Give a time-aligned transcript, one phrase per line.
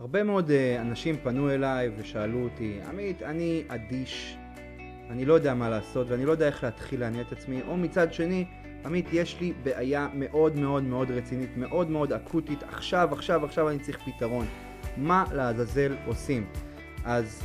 [0.00, 4.36] הרבה מאוד אה, אנשים פנו אליי ושאלו אותי, עמית, אני אדיש,
[5.10, 8.12] אני לא יודע מה לעשות ואני לא יודע איך להתחיל להניע את עצמי, או מצד
[8.12, 8.44] שני,
[8.84, 13.78] עמית, יש לי בעיה מאוד מאוד מאוד רצינית, מאוד מאוד אקוטית, עכשיו, עכשיו, עכשיו אני
[13.78, 14.46] צריך פתרון.
[14.96, 16.46] מה לעזאזל עושים?
[17.04, 17.42] אז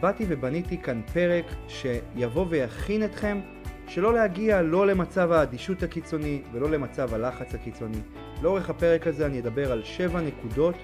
[0.00, 3.40] באתי ובניתי כאן פרק שיבוא ויכין אתכם
[3.86, 8.00] שלא להגיע לא למצב האדישות הקיצוני ולא למצב הלחץ הקיצוני.
[8.42, 10.74] לאורך הפרק הזה אני אדבר על שבע נקודות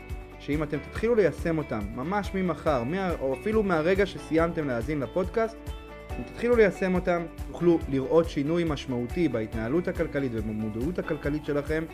[0.40, 5.56] שאם אתם תתחילו ליישם אותם ממש ממחר, מה, או אפילו מהרגע שסיימתם להאזין לפודקאסט,
[6.18, 11.84] אם תתחילו ליישם אותם, תוכלו לראות שינוי משמעותי בהתנהלות הכלכלית ובמודעות הכלכלית שלכם,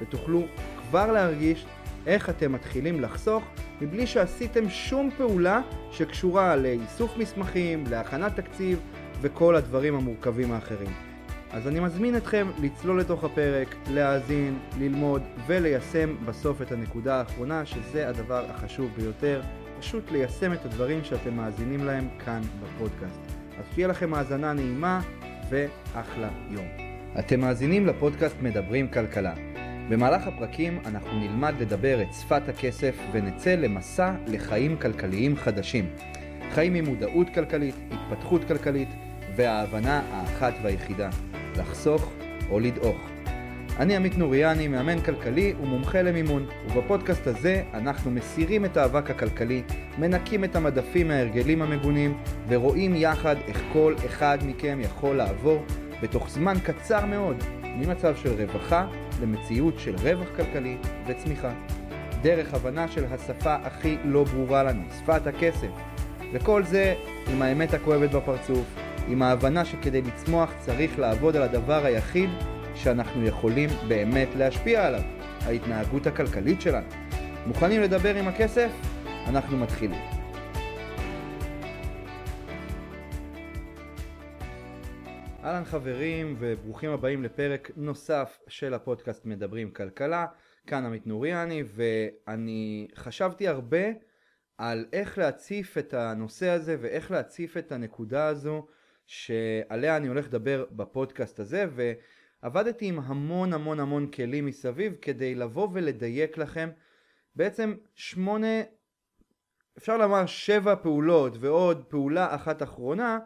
[0.00, 0.42] ותוכלו
[0.90, 1.66] כבר להרגיש
[2.06, 3.44] איך אתם מתחילים לחסוך
[3.80, 8.80] מבלי שעשיתם שום פעולה שקשורה לאיסוף מסמכים, להכנת תקציב
[9.20, 11.11] וכל הדברים המורכבים האחרים.
[11.52, 18.08] אז אני מזמין אתכם לצלול לתוך הפרק, להאזין, ללמוד וליישם בסוף את הנקודה האחרונה שזה
[18.08, 19.42] הדבר החשוב ביותר,
[19.78, 23.20] פשוט ליישם את הדברים שאתם מאזינים להם כאן בפודקאסט.
[23.58, 25.00] אז שיהיה לכם האזנה נעימה
[25.50, 26.66] ואחלה יום.
[27.18, 29.34] אתם מאזינים לפודקאסט מדברים כלכלה.
[29.88, 35.86] במהלך הפרקים אנחנו נלמד לדבר את שפת הכסף ונצא למסע לחיים כלכליים חדשים.
[36.54, 38.88] חיים עם מודעות כלכלית, התפתחות כלכלית
[39.36, 41.10] וההבנה האחת והיחידה,
[41.56, 42.12] לחסוך
[42.50, 43.12] או לדעוך.
[43.78, 49.62] אני עמית נוריאני, מאמן כלכלי ומומחה למימון, ובפודקאסט הזה אנחנו מסירים את האבק הכלכלי,
[49.98, 55.64] מנקים את המדפים מההרגלים המגונים, ורואים יחד איך כל אחד מכם יכול לעבור
[56.02, 58.86] בתוך זמן קצר מאוד ממצב של רווחה
[59.22, 61.52] למציאות של רווח כלכלי וצמיחה.
[62.22, 65.68] דרך הבנה של השפה הכי לא ברורה לנו, שפת הכסף.
[66.32, 66.94] וכל זה
[67.32, 68.64] עם האמת הכואבת בפרצוף,
[69.08, 72.30] עם ההבנה שכדי לצמוח צריך לעבוד על הדבר היחיד
[72.74, 75.00] שאנחנו יכולים באמת להשפיע עליו,
[75.40, 76.86] ההתנהגות הכלכלית שלנו.
[77.46, 78.70] מוכנים לדבר עם הכסף?
[79.26, 80.00] אנחנו מתחילים.
[85.44, 90.26] אהלן חברים וברוכים הבאים לפרק נוסף של הפודקאסט מדברים כלכלה,
[90.66, 93.86] כאן עמית נוריאני ואני חשבתי הרבה
[94.58, 98.66] על איך להציף את הנושא הזה ואיך להציף את הנקודה הזו
[99.06, 101.66] שעליה אני הולך לדבר בפודקאסט הזה
[102.42, 106.70] ועבדתי עם המון המון המון כלים מסביב כדי לבוא ולדייק לכם.
[107.36, 108.62] בעצם שמונה,
[109.78, 113.18] אפשר לומר שבע פעולות ועוד פעולה אחת אחרונה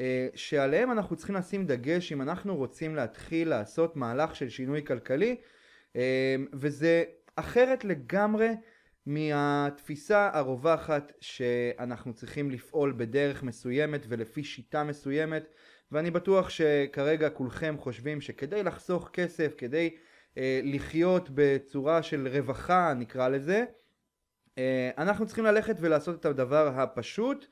[0.00, 5.36] אה, שעליהם אנחנו צריכים לשים דגש אם אנחנו רוצים להתחיל לעשות מהלך של שינוי כלכלי
[5.96, 7.04] אה, וזה
[7.36, 8.50] אחרת לגמרי
[9.06, 15.48] מהתפיסה הרווחת שאנחנו צריכים לפעול בדרך מסוימת ולפי שיטה מסוימת
[15.92, 19.96] ואני בטוח שכרגע כולכם חושבים שכדי לחסוך כסף, כדי
[20.38, 23.64] אה, לחיות בצורה של רווחה נקרא לזה,
[24.58, 27.46] אה, אנחנו צריכים ללכת ולעשות את הדבר הפשוט.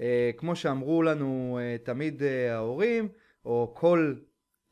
[0.00, 3.08] אה, כמו שאמרו לנו אה, תמיד אה, ההורים
[3.44, 4.14] או כל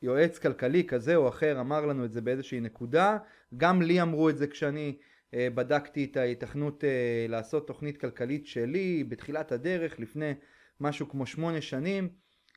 [0.02, 3.18] יועץ כלכלי כזה או אחר אמר לנו את זה באיזושהי נקודה,
[3.56, 4.96] גם לי אמרו את זה כשאני
[5.34, 10.32] בדקתי את ההיתכנות אה, לעשות תוכנית כלכלית שלי בתחילת הדרך לפני
[10.80, 12.08] משהו כמו שמונה שנים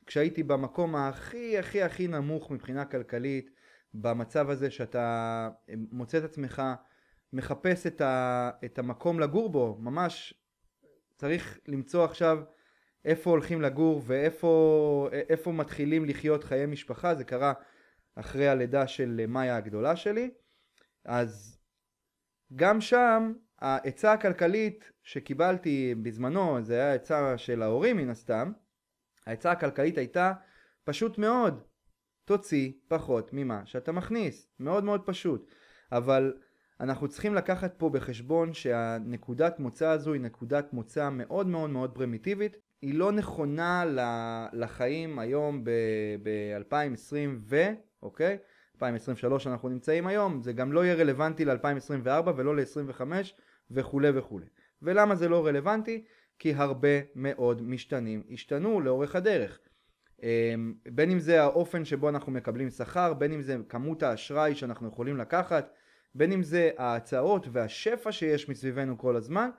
[0.06, 3.50] כשהייתי במקום הכי הכי הכי נמוך מבחינה כלכלית
[3.94, 6.62] במצב הזה שאתה אה, מוצא את עצמך
[7.32, 10.34] מחפש את, ה, את המקום לגור בו ממש
[11.16, 12.38] צריך למצוא עכשיו
[13.04, 17.52] איפה הולכים לגור ואיפה מתחילים לחיות חיי משפחה זה קרה
[18.14, 20.30] אחרי הלידה של מאיה הגדולה שלי.
[21.04, 21.55] אז
[22.54, 28.52] גם שם העצה הכלכלית שקיבלתי בזמנו, זה היה עצה של ההורים מן הסתם,
[29.26, 30.32] העצה הכלכלית הייתה
[30.84, 31.62] פשוט מאוד,
[32.24, 35.50] תוציא פחות ממה שאתה מכניס, מאוד מאוד פשוט,
[35.92, 36.34] אבל
[36.80, 42.56] אנחנו צריכים לקחת פה בחשבון שהנקודת מוצא הזו היא נקודת מוצא מאוד מאוד מאוד פרימיטיבית,
[42.82, 43.84] היא לא נכונה
[44.52, 47.56] לחיים היום ב-2020 ו...
[48.02, 48.38] אוקיי?
[48.76, 53.02] 2023 אנחנו נמצאים היום, זה גם לא יהיה רלוונטי ל-2024 ולא ל-25
[53.70, 54.46] וכולי וכולי.
[54.82, 56.04] ולמה זה לא רלוונטי?
[56.38, 59.58] כי הרבה מאוד משתנים השתנו לאורך הדרך.
[60.22, 64.88] אמ, בין אם זה האופן שבו אנחנו מקבלים שכר, בין אם זה כמות האשראי שאנחנו
[64.88, 65.72] יכולים לקחת,
[66.14, 69.50] בין אם זה ההצעות והשפע שיש מסביבנו כל הזמן,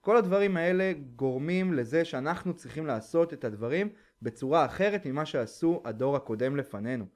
[0.00, 3.88] כל הדברים האלה גורמים לזה שאנחנו צריכים לעשות את הדברים
[4.22, 7.06] בצורה אחרת ממה שעשו הדור הקודם לפנינו.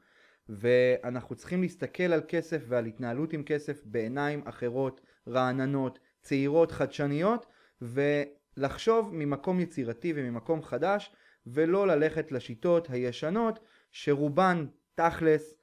[0.49, 7.47] ואנחנו צריכים להסתכל על כסף ועל התנהלות עם כסף בעיניים אחרות, רעננות, צעירות, חדשניות,
[7.83, 11.13] ולחשוב ממקום יצירתי וממקום חדש,
[11.47, 13.59] ולא ללכת לשיטות הישנות,
[13.93, 15.55] שרובן תכלס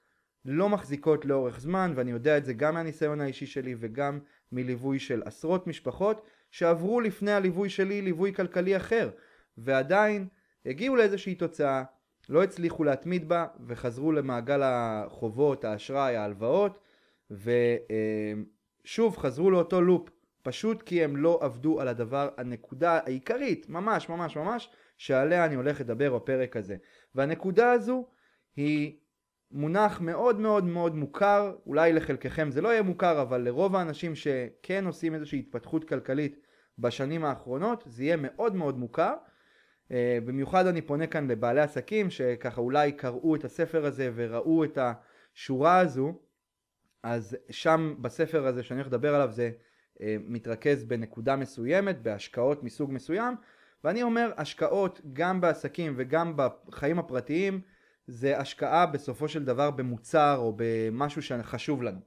[0.45, 4.19] לא מחזיקות לאורך זמן, ואני יודע את זה גם מהניסיון האישי שלי וגם
[4.51, 9.09] מליווי של עשרות משפחות, שעברו לפני הליווי שלי ליווי כלכלי אחר,
[9.57, 10.27] ועדיין
[10.65, 11.83] הגיעו לאיזושהי תוצאה,
[12.29, 16.79] לא הצליחו להתמיד בה, וחזרו למעגל החובות, האשראי, ההלוואות,
[17.31, 20.09] ושוב חזרו לאותו לופ,
[20.43, 25.81] פשוט כי הם לא עבדו על הדבר, הנקודה העיקרית, ממש ממש ממש, שעליה אני הולך
[25.81, 26.75] לדבר בפרק הזה.
[27.15, 28.07] והנקודה הזו
[28.55, 28.99] היא
[29.51, 34.85] מונח מאוד מאוד מאוד מוכר, אולי לחלקכם זה לא יהיה מוכר, אבל לרוב האנשים שכן
[34.85, 36.39] עושים איזושהי התפתחות כלכלית
[36.79, 39.13] בשנים האחרונות, זה יהיה מאוד מאוד מוכר.
[39.91, 44.77] אה, במיוחד אני פונה כאן לבעלי עסקים שככה אולי קראו את הספר הזה וראו את
[44.81, 46.13] השורה הזו,
[47.03, 49.51] אז שם בספר הזה שאני הולך לדבר עליו זה
[50.01, 53.35] אה, מתרכז בנקודה מסוימת, בהשקעות מסוג מסוים,
[53.83, 57.61] ואני אומר השקעות גם בעסקים וגם בחיים הפרטיים
[58.07, 61.99] זה השקעה בסופו של דבר במוצר או במשהו שחשוב לנו.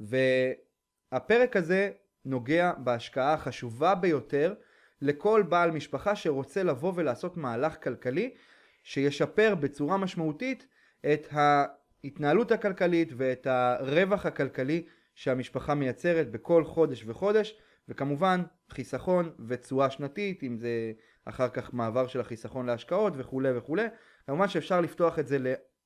[0.00, 1.90] והפרק הזה
[2.24, 4.54] נוגע בהשקעה החשובה ביותר
[5.02, 8.34] לכל בעל משפחה שרוצה לבוא ולעשות מהלך כלכלי
[8.82, 10.66] שישפר בצורה משמעותית
[11.12, 17.58] את ההתנהלות הכלכלית ואת הרווח הכלכלי שהמשפחה מייצרת בכל חודש וחודש
[17.88, 20.92] וכמובן חיסכון ותשואה שנתית אם זה
[21.24, 23.86] אחר כך מעבר של החיסכון להשקעות וכולי וכולי
[24.26, 25.38] כמובן שאפשר לפתוח את זה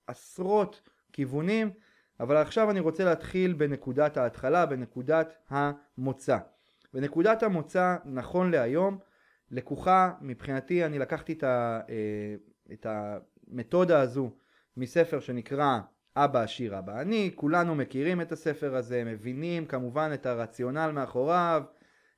[0.08, 1.70] לעשרות כיוונים
[2.20, 6.38] אבל עכשיו אני רוצה להתחיל בנקודת ההתחלה בנקודת המוצא
[6.94, 8.98] ונקודת המוצא נכון להיום
[9.50, 12.34] לקוחה מבחינתי אני לקחתי את, ה, אה,
[12.72, 14.30] את המתודה הזו
[14.76, 15.78] מספר שנקרא
[16.16, 21.62] אבא עשיר אבא אני כולנו מכירים את הספר הזה מבינים כמובן את הרציונל מאחוריו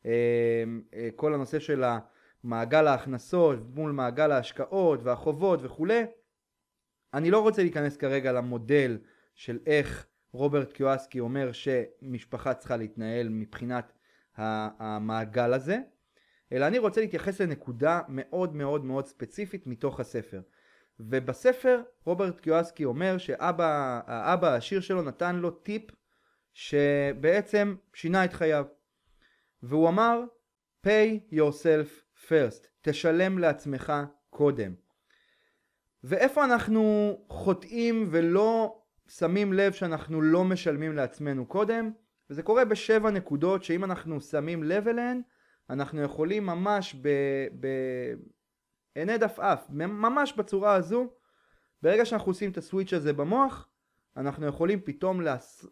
[0.06, 1.84] אה, אה, כל הנושא של
[2.44, 6.04] מעגל ההכנסות מול מעגל ההשקעות והחובות וכולי
[7.14, 8.98] אני לא רוצה להיכנס כרגע למודל
[9.34, 13.92] של איך רוברט קיואסקי אומר שמשפחה צריכה להתנהל מבחינת
[14.36, 15.78] המעגל הזה,
[16.52, 20.40] אלא אני רוצה להתייחס לנקודה מאוד מאוד מאוד ספציפית מתוך הספר.
[21.00, 24.00] ובספר רוברט קיואסקי אומר שהאבא
[24.42, 25.82] העשיר שלו נתן לו טיפ
[26.52, 28.64] שבעצם שינה את חייו.
[29.62, 30.20] והוא אמר
[30.86, 33.92] pay yourself first, תשלם לעצמך
[34.30, 34.74] קודם.
[36.04, 41.90] ואיפה אנחנו חוטאים ולא שמים לב שאנחנו לא משלמים לעצמנו קודם?
[42.30, 45.22] וזה קורה בשבע נקודות שאם אנחנו שמים לב אליהן,
[45.70, 46.96] אנחנו יכולים ממש
[48.94, 51.10] בעיני דפאף, ממש בצורה הזו,
[51.82, 53.68] ברגע שאנחנו עושים את הסוויץ' הזה במוח,
[54.16, 55.20] אנחנו יכולים פתאום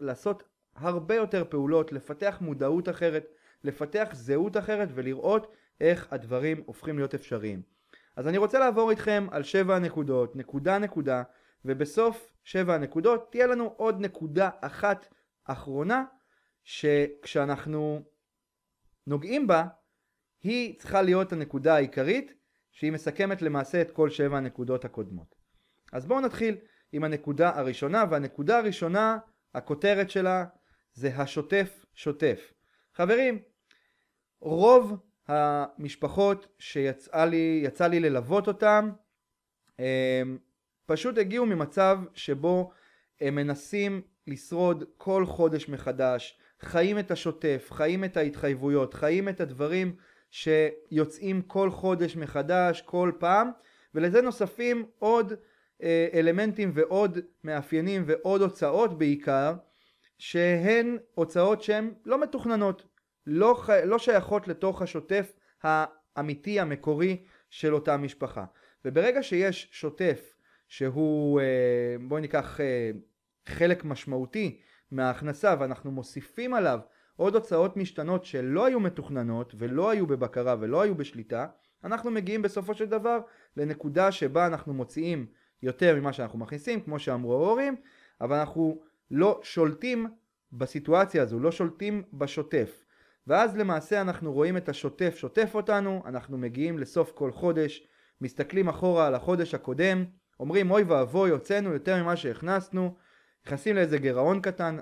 [0.00, 0.42] לעשות
[0.76, 3.26] הרבה יותר פעולות, לפתח מודעות אחרת,
[3.64, 7.62] לפתח זהות אחרת ולראות איך הדברים הופכים להיות אפשריים.
[8.16, 11.22] אז אני רוצה לעבור איתכם על שבע הנקודות, נקודה נקודה,
[11.64, 15.06] ובסוף שבע הנקודות תהיה לנו עוד נקודה אחת
[15.44, 16.04] אחרונה
[16.64, 18.02] שכשאנחנו
[19.06, 19.64] נוגעים בה,
[20.42, 22.34] היא צריכה להיות הנקודה העיקרית
[22.72, 25.34] שהיא מסכמת למעשה את כל שבע הנקודות הקודמות.
[25.92, 26.56] אז בואו נתחיל
[26.92, 29.18] עם הנקודה הראשונה, והנקודה הראשונה,
[29.54, 30.44] הכותרת שלה
[30.92, 32.52] זה השוטף שוטף.
[32.94, 33.42] חברים,
[34.40, 38.90] רוב המשפחות שיצא לי, לי ללוות אותם,
[40.86, 42.70] פשוט הגיעו ממצב שבו
[43.20, 49.96] הם מנסים לשרוד כל חודש מחדש, חיים את השוטף, חיים את ההתחייבויות, חיים את הדברים
[50.30, 53.50] שיוצאים כל חודש מחדש, כל פעם,
[53.94, 55.32] ולזה נוספים עוד
[55.82, 59.54] אה, אלמנטים ועוד מאפיינים ועוד הוצאות בעיקר,
[60.18, 62.86] שהן הוצאות שהן לא מתוכננות,
[63.26, 68.44] לא, לא שייכות לתוך השוטף האמיתי המקורי של אותה משפחה.
[68.84, 70.36] וברגע שיש שוטף
[70.68, 72.90] שהוא, אה, בואי ניקח אה,
[73.46, 74.60] חלק משמעותי
[74.92, 76.78] מההכנסה ואנחנו מוסיפים עליו
[77.16, 81.46] עוד הוצאות משתנות שלא היו מתוכננות ולא היו בבקרה ולא היו בשליטה,
[81.84, 83.20] אנחנו מגיעים בסופו של דבר
[83.56, 85.26] לנקודה שבה אנחנו מוציאים
[85.62, 87.76] יותר ממה שאנחנו מכניסים, כמו שאמרו ההורים,
[88.20, 88.80] אבל אנחנו
[89.10, 90.06] לא שולטים
[90.52, 92.84] בסיטואציה הזו, לא שולטים בשוטף.
[93.26, 97.86] ואז למעשה אנחנו רואים את השוטף שוטף אותנו, אנחנו מגיעים לסוף כל חודש,
[98.20, 100.04] מסתכלים אחורה על החודש הקודם,
[100.40, 102.94] אומרים אוי ואבוי הוצאנו יותר ממה שהכנסנו,
[103.46, 104.78] נכנסים לאיזה גירעון קטן,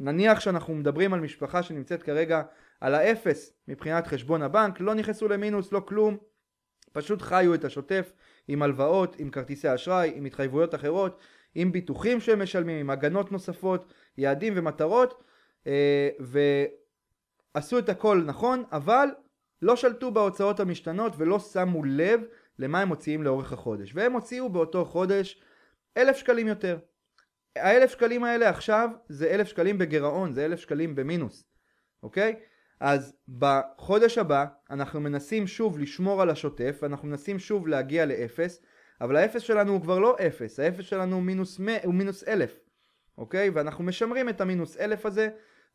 [0.00, 2.42] נניח שאנחנו מדברים על משפחה שנמצאת כרגע
[2.80, 6.16] על האפס מבחינת חשבון הבנק, לא נכנסו למינוס, לא כלום,
[6.92, 8.12] פשוט חיו את השוטף
[8.48, 11.20] עם הלוואות, עם כרטיסי אשראי, עם התחייבויות אחרות,
[11.54, 15.22] עם ביטוחים שהם משלמים, עם הגנות נוספות, יעדים ומטרות,
[15.66, 16.08] אה,
[17.54, 19.08] ועשו את הכל נכון, אבל
[19.62, 22.20] לא שלטו בהוצאות המשתנות ולא שמו לב
[22.58, 23.92] למה הם מוציאים לאורך החודש.
[23.94, 25.42] והם הוציאו באותו חודש
[25.96, 26.78] אלף שקלים יותר.
[27.56, 31.44] האלף שקלים האלה עכשיו זה אלף שקלים בגירעון, זה אלף שקלים במינוס,
[32.02, 32.36] אוקיי?
[32.80, 38.60] אז בחודש הבא אנחנו מנסים שוב לשמור על השוטף, אנחנו מנסים שוב להגיע לאפס,
[39.00, 41.68] אבל האפס שלנו הוא כבר לא אפס, האפס שלנו הוא מינוס, מ...
[41.84, 42.60] הוא מינוס אלף,
[43.18, 43.50] אוקיי?
[43.50, 45.28] ואנחנו משמרים את המינוס אלף הזה,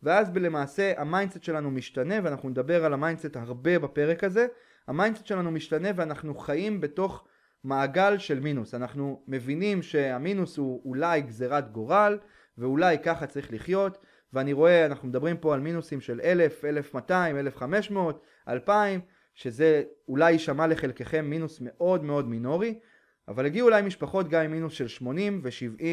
[0.04, 4.48] ואז למעשה ה mindset שלנו משתנה, ואנחנו נדבר על ה mindset הרבה בפרק הזה,
[4.88, 7.28] ה mindset שלנו משתנה ואנחנו חיים בתוך
[7.68, 12.18] מעגל של מינוס, אנחנו מבינים שהמינוס הוא אולי גזירת גורל,
[12.58, 13.98] ואולי ככה צריך לחיות,
[14.34, 19.02] ואני רואה, אנחנו מדברים פה על מינוסים של 1,000, 1,200, 1,500, 2,000,
[19.36, 22.80] שזה אולי יישמע לחלקכם מינוס מאוד מאוד מינורי,
[23.28, 25.84] אבל הגיעו אליי משפחות גם עם מינוס של 80 ו-70,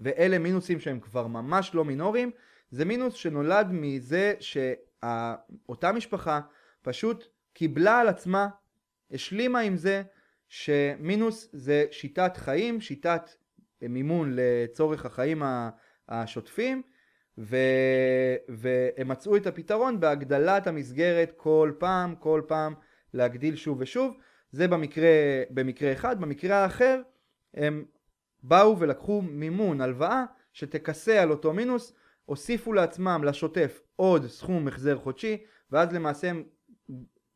[0.00, 2.30] ואלה מינוסים שהם כבר ממש לא מינוריים,
[2.70, 6.40] זה מינוס שנולד מזה שאותה משפחה
[6.82, 8.48] פשוט קיבלה על עצמה,
[9.10, 10.02] השלימה עם זה
[10.48, 13.30] שמינוס זה שיטת חיים, שיטת
[13.82, 15.42] מימון לצורך החיים
[16.08, 16.82] השוטפים,
[17.38, 17.56] ו...
[18.48, 22.74] והם מצאו את הפתרון בהגדלת המסגרת כל פעם, כל פעם
[23.14, 24.16] להגדיל שוב ושוב.
[24.52, 25.08] זה במקרה,
[25.50, 26.20] במקרה אחד.
[26.20, 27.00] במקרה האחר
[27.54, 27.84] הם
[28.42, 31.92] באו ולקחו מימון, הלוואה, שתכסה על אותו מינוס,
[32.24, 36.44] הוסיפו לעצמם לשוטף עוד סכום החזר חודשי, ואז למעשה הם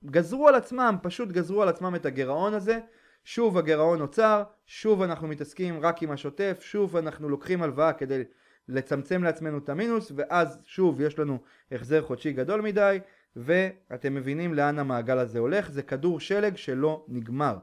[0.04, 2.78] גזרו על עצמם, פשוט גזרו על עצמם את הגירעון הזה.
[3.24, 8.22] שוב הגירעון נוצר, שוב אנחנו מתעסקים רק עם השוטף, שוב אנחנו לוקחים הלוואה כדי
[8.68, 11.38] לצמצם לעצמנו את המינוס, ואז שוב יש לנו
[11.72, 12.98] החזר חודשי גדול מדי,
[13.36, 17.56] ואתם מבינים לאן המעגל הזה הולך, זה כדור שלג שלא נגמר.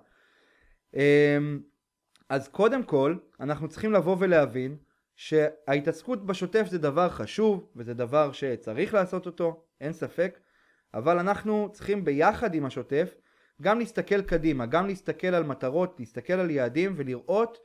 [0.94, 1.00] אמ,
[2.30, 4.78] אז קודם כל, אנחנו צריכים לבוא ולהבין
[5.16, 10.40] שההתעסקות בשוטף זה דבר חשוב, וזה דבר שצריך לעשות אותו, אין ספק,
[10.94, 13.16] אבל אנחנו צריכים ביחד עם השוטף
[13.62, 17.58] גם להסתכל קדימה, גם להסתכל על מטרות, להסתכל על יעדים ולראות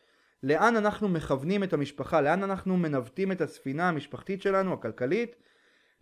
[0.42, 5.36] לאן אנחנו מכוונים את המשפחה, לאן אנחנו מנווטים את הספינה המשפחתית שלנו, הכלכלית,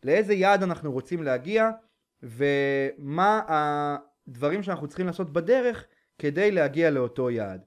[0.04, 1.70] לאיזה יעד אנחנו רוצים להגיע
[2.22, 5.87] ומה הדברים שאנחנו צריכים לעשות בדרך
[6.18, 7.61] כדי להגיע לאותו יעד.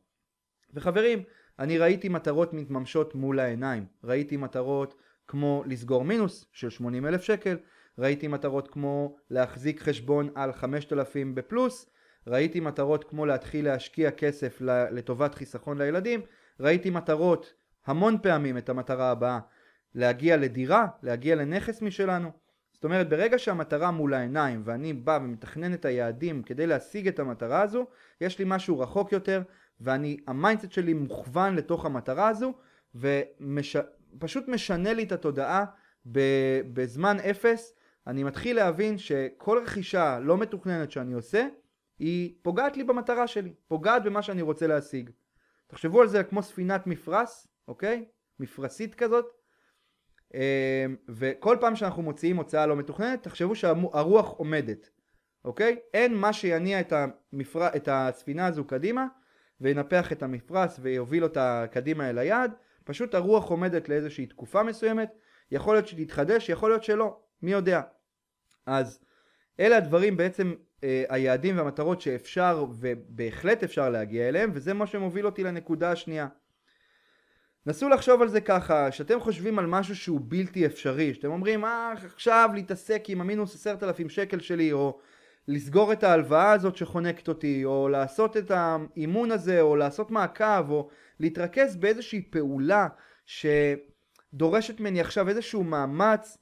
[0.73, 1.23] וחברים,
[1.59, 4.95] אני ראיתי מטרות מתממשות מול העיניים, ראיתי מטרות
[5.27, 7.57] כמו לסגור מינוס של 80 אלף שקל,
[7.97, 11.89] ראיתי מטרות כמו להחזיק חשבון על 5,000 בפלוס,
[12.27, 16.21] ראיתי מטרות כמו להתחיל להשקיע כסף לטובת חיסכון לילדים,
[16.59, 17.53] ראיתי מטרות,
[17.85, 19.39] המון פעמים את המטרה הבאה,
[19.95, 22.31] להגיע לדירה, להגיע לנכס משלנו.
[22.73, 27.61] זאת אומרת, ברגע שהמטרה מול העיניים ואני בא ומתכנן את היעדים כדי להשיג את המטרה
[27.61, 27.85] הזו,
[28.21, 29.41] יש לי משהו רחוק יותר
[29.81, 32.53] ואני, ה mindset שלי מוכוון לתוך המטרה הזו
[32.95, 34.55] ופשוט ומש...
[34.55, 35.65] משנה לי את התודעה
[36.73, 37.73] בזמן אפס.
[38.07, 41.47] אני מתחיל להבין שכל רכישה לא מתוכננת שאני עושה,
[41.99, 45.09] היא פוגעת לי במטרה שלי, פוגעת במה שאני רוצה להשיג.
[45.67, 48.05] תחשבו על זה כמו ספינת מפרש, אוקיי?
[48.39, 49.25] מפרשית כזאת.
[50.33, 54.89] אמ, וכל פעם שאנחנו מוציאים הוצאה לא מתוכננת, תחשבו שהרוח עומדת,
[55.45, 55.79] אוקיי?
[55.93, 57.67] אין מה שיניע את, המפר...
[57.75, 59.07] את הספינה הזו קדימה
[59.61, 62.51] וינפח את המפרש ויוביל אותה קדימה אל היעד,
[62.83, 65.09] פשוט הרוח עומדת לאיזושהי תקופה מסוימת,
[65.51, 67.81] יכול להיות שתתחדש, יכול להיות שלא, מי יודע.
[68.65, 68.99] אז
[69.59, 70.53] אלה הדברים בעצם
[71.09, 76.27] היעדים והמטרות שאפשר ובהחלט אפשר להגיע אליהם וזה מה שמוביל אותי לנקודה השנייה.
[77.65, 81.93] נסו לחשוב על זה ככה, שאתם חושבים על משהו שהוא בלתי אפשרי, שאתם אומרים אה
[82.05, 84.99] עכשיו להתעסק עם המינוס עשרת אלפים שקל שלי או
[85.47, 90.89] לסגור את ההלוואה הזאת שחונקת אותי או לעשות את האימון הזה או לעשות מעקב או
[91.19, 92.87] להתרכז באיזושהי פעולה
[93.25, 96.37] שדורשת ממני עכשיו איזשהו מאמץ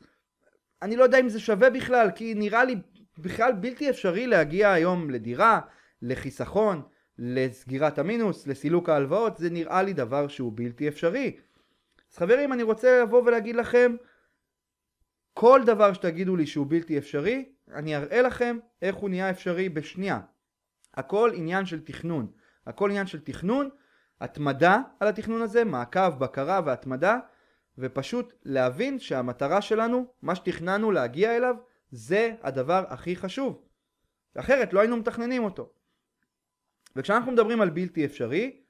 [0.81, 2.75] אני לא יודע אם זה שווה בכלל כי נראה לי
[3.17, 5.59] בכלל בלתי אפשרי להגיע היום לדירה,
[6.01, 6.81] לחיסכון,
[7.17, 11.37] לסגירת המינוס, לסילוק ההלוואות, זה נראה לי דבר שהוא בלתי אפשרי.
[12.11, 13.95] אז חברים, אני רוצה לבוא ולהגיד לכם,
[15.33, 20.19] כל דבר שתגידו לי שהוא בלתי אפשרי, אני אראה לכם איך הוא נהיה אפשרי בשנייה.
[20.93, 22.31] הכל עניין של תכנון.
[22.67, 23.69] הכל עניין של תכנון,
[24.21, 27.19] התמדה על התכנון הזה, מעקב, בקרה והתמדה,
[27.77, 31.55] ופשוט להבין שהמטרה שלנו, מה שתכננו להגיע אליו,
[31.93, 33.63] זה הדבר הכי חשוב.
[34.35, 35.73] אחרת לא היינו מתכננים אותו.
[36.95, 38.61] וכשאנחנו מדברים על בלתי אפשרי,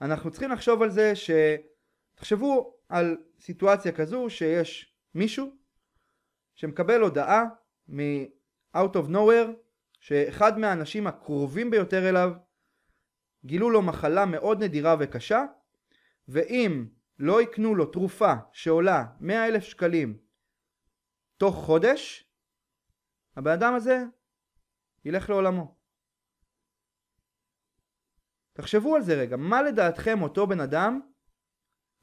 [0.00, 1.30] אנחנו צריכים לחשוב על זה ש...
[2.14, 5.56] תחשבו על סיטואציה כזו שיש מישהו
[6.54, 7.44] שמקבל הודעה
[7.88, 9.50] מ-out of nowhere
[10.00, 12.32] שאחד מהאנשים הקרובים ביותר אליו
[13.44, 15.44] גילו לו מחלה מאוד נדירה וקשה
[16.28, 16.86] ואם
[17.18, 20.18] לא יקנו לו תרופה שעולה 100 אלף שקלים
[21.36, 22.23] תוך חודש
[23.36, 23.98] הבן אדם הזה
[25.04, 25.76] ילך לעולמו.
[28.52, 31.00] תחשבו על זה רגע, מה לדעתכם אותו בן אדם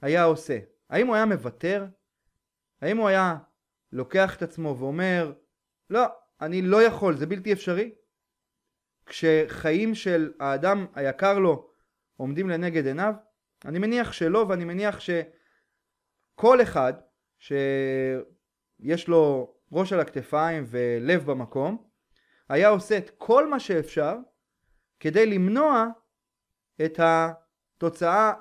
[0.02, 0.60] היה עושה?
[0.90, 1.86] האם הוא היה מוותר?
[2.82, 3.38] האם הוא היה
[3.92, 5.34] לוקח את עצמו ואומר,
[5.90, 6.06] לא,
[6.42, 7.96] אני לא יכול, זה בלתי אפשרי.
[9.06, 11.72] כשחיים של האדם היקר לו
[12.18, 13.14] עומדים לנגד עיניו,
[13.66, 16.94] אני מניח שלא, ואני מניח שכל אחד
[17.40, 21.88] שיש לו ראש על הכתפיים ולב במקום,
[22.50, 24.16] היה עושה את כל מה שאפשר
[25.00, 25.88] כדי למנוע
[26.86, 28.34] את התוצאה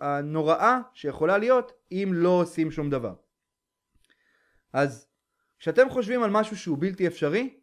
[0.00, 3.14] הנוראה שיכולה להיות אם לא עושים שום דבר.
[4.72, 5.06] אז
[5.58, 7.60] כשאתם חושבים על משהו שהוא בלתי אפשרי,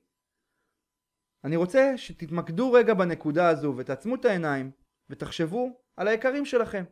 [1.44, 4.72] אני רוצה שתתמקדו רגע בנקודה הזו ותעצמו את העיניים
[5.10, 6.84] ותחשבו על היקרים שלכם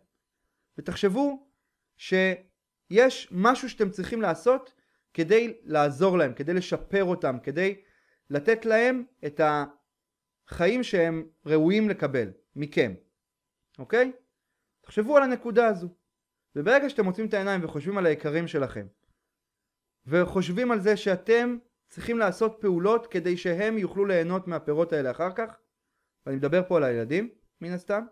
[0.77, 1.48] ותחשבו
[1.98, 4.74] שיש משהו שאתם צריכים לעשות
[5.15, 7.81] כדי לעזור להם, כדי לשפר אותם, כדי
[8.29, 12.93] לתת להם את החיים שהם ראויים לקבל מכם,
[13.79, 14.12] אוקיי?
[14.81, 15.88] תחשבו על הנקודה הזו.
[16.55, 18.88] וברגע שאתם מוצאים את העיניים וחושבים על היקרים שלכם
[20.05, 21.57] וחושבים על זה שאתם
[21.89, 25.60] צריכים לעשות פעולות כדי שהם יוכלו ליהנות מהפירות האלה אחר כך
[26.25, 27.29] ואני מדבר פה על הילדים
[27.62, 28.05] מן הסתם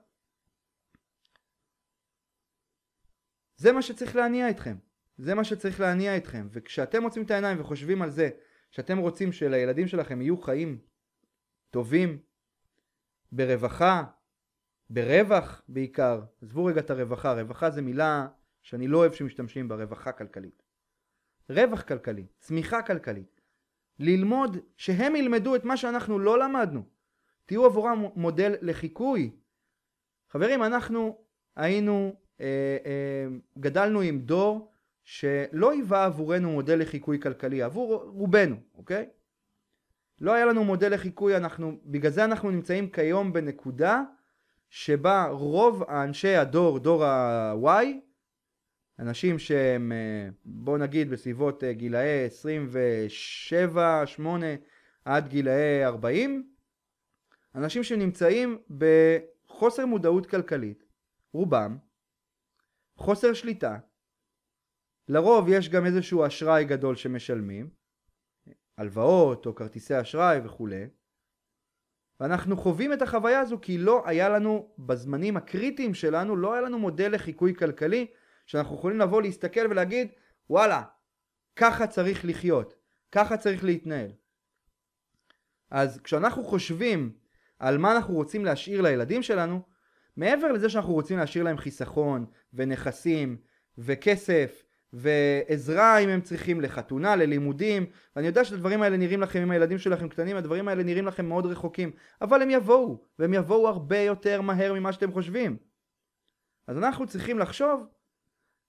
[3.56, 4.76] זה מה שצריך להניע אתכם
[5.18, 6.48] זה מה שצריך להניע אתכם.
[6.52, 8.30] וכשאתם מוצאים את העיניים וחושבים על זה
[8.72, 10.78] שאתם רוצים שלילדים שלכם יהיו חיים
[11.70, 12.20] טובים
[13.32, 14.04] ברווחה
[14.90, 18.28] ברווח בעיקר עזבו רגע את הרווחה רווחה זה מילה
[18.62, 20.64] שאני לא אוהב שמשתמשים בה רווחה כלכלית.
[21.50, 23.42] רווח כלכלי צמיחה כלכלית.
[24.00, 26.84] ללמוד שהם ילמדו את מה שאנחנו לא למדנו.
[27.46, 29.32] תהיו עבורם מודל לחיקוי.
[30.30, 31.18] חברים אנחנו
[31.56, 33.26] היינו אה, אה,
[33.60, 34.73] גדלנו עם דור
[35.04, 39.10] שלא היווה עבורנו מודל לחיקוי כלכלי, עבור רובנו, אוקיי?
[40.22, 44.04] לא היה לנו מודל לחיקוי, אנחנו, בגלל זה אנחנו נמצאים כיום בנקודה
[44.70, 47.86] שבה רוב האנשי הדור, דור ה-Y,
[49.00, 54.46] אנשים שהם אה, בוא נגיד בסביבות גילאי 27, 8
[55.06, 56.50] עד גילאי 40,
[57.56, 60.84] אנשים שנמצאים בחוסר מודעות כלכלית,
[61.34, 61.78] רובם,
[62.96, 63.78] חוסר שליטה.
[65.08, 67.70] לרוב יש גם איזשהו אשראי גדול שמשלמים,
[68.78, 70.88] הלוואות או כרטיסי אשראי וכולי,
[72.20, 76.80] ואנחנו חווים את החוויה הזו כי לא היה לנו בזמנים הקריטיים שלנו, לא היה לנו
[76.80, 78.08] מודל לחיקוי כלכלי
[78.46, 80.08] שאנחנו יכולים לבוא להסתכל ולהגיד
[80.50, 80.84] וואלה,
[81.56, 82.76] ככה צריך לחיות,
[83.12, 84.12] ככה צריך להתנהל.
[85.72, 87.12] אז כשאנחנו חושבים
[87.60, 89.62] על מה אנחנו רוצים להשאיר לילדים שלנו,
[90.18, 93.38] מעבר לזה שאנחנו רוצים להשאיר להם חיסכון ונכסים
[93.78, 94.64] וכסף
[94.94, 100.10] ועזרה אם הם צריכים לחתונה, ללימודים ואני יודע שהדברים האלה נראים לכם עם הילדים שלכם
[100.10, 104.74] קטנים, הדברים האלה נראים לכם מאוד רחוקים אבל הם יבואו והם יבואו הרבה יותר מהר
[104.74, 105.58] ממה שאתם חושבים
[106.68, 107.88] אז אנחנו צריכים לחשוב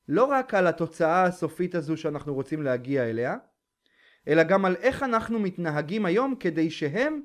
[0.08, 3.37] לא רק על התוצאה הסופית הזו שאנחנו רוצים להגיע אליה
[4.28, 7.20] אלא גם על איך אנחנו מתנהגים היום כדי שהם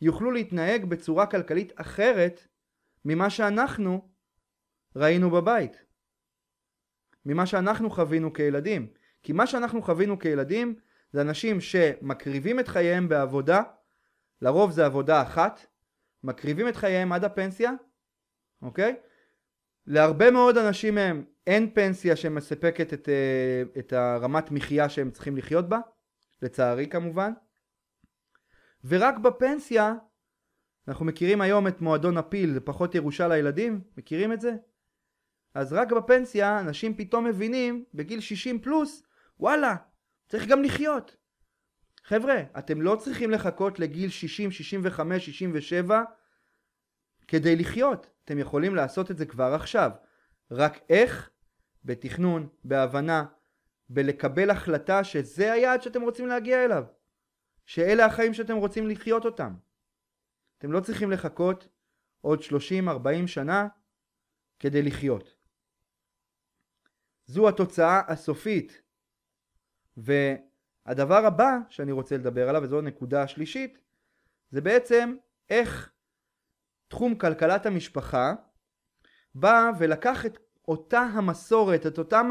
[0.00, 2.46] יוכלו להתנהג בצורה כלכלית אחרת
[3.04, 4.08] ממה שאנחנו
[4.96, 5.84] ראינו בבית.
[7.26, 8.86] ממה שאנחנו חווינו כילדים.
[9.22, 10.74] כי מה שאנחנו חווינו כילדים
[11.12, 13.62] זה אנשים שמקריבים את חייהם בעבודה,
[14.42, 15.66] לרוב זה עבודה אחת,
[16.24, 17.72] מקריבים את חייהם עד הפנסיה,
[18.62, 18.96] אוקיי?
[19.86, 25.68] להרבה מאוד אנשים מהם אין פנסיה שמספקת את, אה, את הרמת מחיה שהם צריכים לחיות
[25.68, 25.78] בה,
[26.42, 27.32] לצערי כמובן,
[28.84, 29.94] ורק בפנסיה
[30.88, 34.52] אנחנו מכירים היום את מועדון הפיל, זה פחות ירושה לילדים, מכירים את זה?
[35.54, 39.02] אז רק בפנסיה אנשים פתאום מבינים בגיל 60 פלוס,
[39.40, 39.76] וואלה,
[40.28, 41.16] צריך גם לחיות.
[42.04, 46.02] חבר'ה, אתם לא צריכים לחכות לגיל 60, 65, 67
[47.28, 48.10] כדי לחיות.
[48.24, 49.90] אתם יכולים לעשות את זה כבר עכשיו.
[50.50, 51.30] רק איך?
[51.84, 53.24] בתכנון, בהבנה,
[53.88, 56.84] בלקבל החלטה שזה היעד שאתם רוצים להגיע אליו.
[57.66, 59.54] שאלה החיים שאתם רוצים לחיות אותם.
[60.58, 61.68] אתם לא צריכים לחכות
[62.20, 63.68] עוד 30-40 שנה
[64.58, 65.33] כדי לחיות.
[67.26, 68.82] זו התוצאה הסופית.
[69.96, 73.78] והדבר הבא שאני רוצה לדבר עליו, וזו הנקודה השלישית,
[74.50, 75.16] זה בעצם
[75.50, 75.90] איך
[76.88, 78.34] תחום כלכלת המשפחה
[79.34, 82.30] בא ולקח את אותה המסורת, את אותם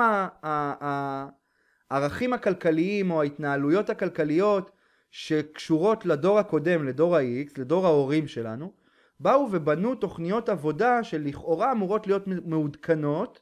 [1.92, 4.72] הערכים הכלכליים או ההתנהלויות הכלכליות
[5.12, 8.74] שקשורות לדור הקודם, לדור ה-X, לדור ההורים שלנו,
[9.20, 13.42] באו ובנו תוכניות עבודה שלכאורה אמורות להיות מעודכנות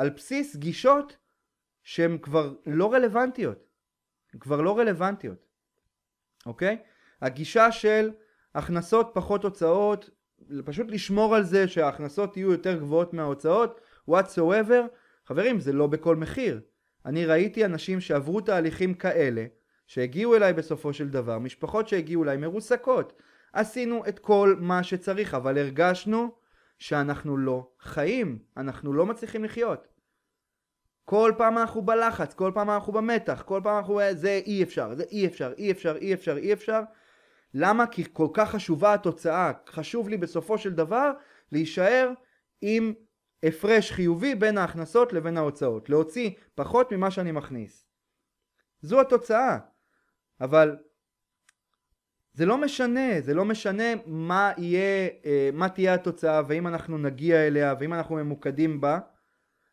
[0.00, 1.16] על בסיס גישות
[1.82, 3.66] שהן כבר לא רלוונטיות.
[4.40, 5.46] כבר לא רלוונטיות,
[6.46, 6.78] אוקיי?
[7.20, 8.10] הגישה של
[8.54, 10.10] הכנסות פחות הוצאות,
[10.64, 14.82] פשוט לשמור על זה שההכנסות יהיו יותר גבוהות מההוצאות, whatsoever,
[15.26, 16.60] חברים זה לא בכל מחיר.
[17.06, 19.46] אני ראיתי אנשים שעברו תהליכים כאלה
[19.86, 23.12] שהגיעו אליי בסופו של דבר, משפחות שהגיעו אליי מרוסקות.
[23.52, 26.34] עשינו את כל מה שצריך, אבל הרגשנו
[26.78, 29.89] שאנחנו לא חיים, אנחנו לא מצליחים לחיות.
[31.10, 34.00] כל פעם אנחנו בלחץ, כל פעם אנחנו במתח, כל פעם אנחנו...
[34.12, 36.80] זה אי אפשר, זה אי אפשר, אי אפשר, אי אפשר, אי אפשר.
[37.54, 37.86] למה?
[37.86, 39.52] כי כל כך חשובה התוצאה.
[39.68, 41.12] חשוב לי בסופו של דבר
[41.52, 42.12] להישאר
[42.60, 42.92] עם
[43.42, 45.90] הפרש חיובי בין ההכנסות לבין ההוצאות.
[45.90, 47.86] להוציא פחות ממה שאני מכניס.
[48.82, 49.58] זו התוצאה.
[50.40, 50.76] אבל
[52.32, 57.46] זה לא משנה, זה לא משנה מה יהיה, אה, מה תהיה התוצאה ואם אנחנו נגיע
[57.46, 58.98] אליה ואם אנחנו ממוקדים בה.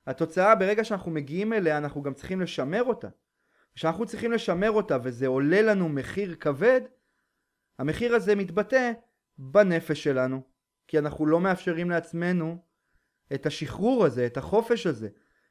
[0.08, 3.08] התוצאה ברגע שאנחנו מגיעים אליה אנחנו גם צריכים לשמר אותה.
[3.76, 6.82] כשאנחנו צריכים לשמר אותה וזה עולה לנו מחיר כבד,
[7.80, 8.92] המחיר הזה מתבטא
[9.38, 10.42] בנפש שלנו,
[10.88, 12.58] כי אנחנו לא מאפשרים לעצמנו
[13.34, 15.10] את השחרור הזה, את החופש הזה,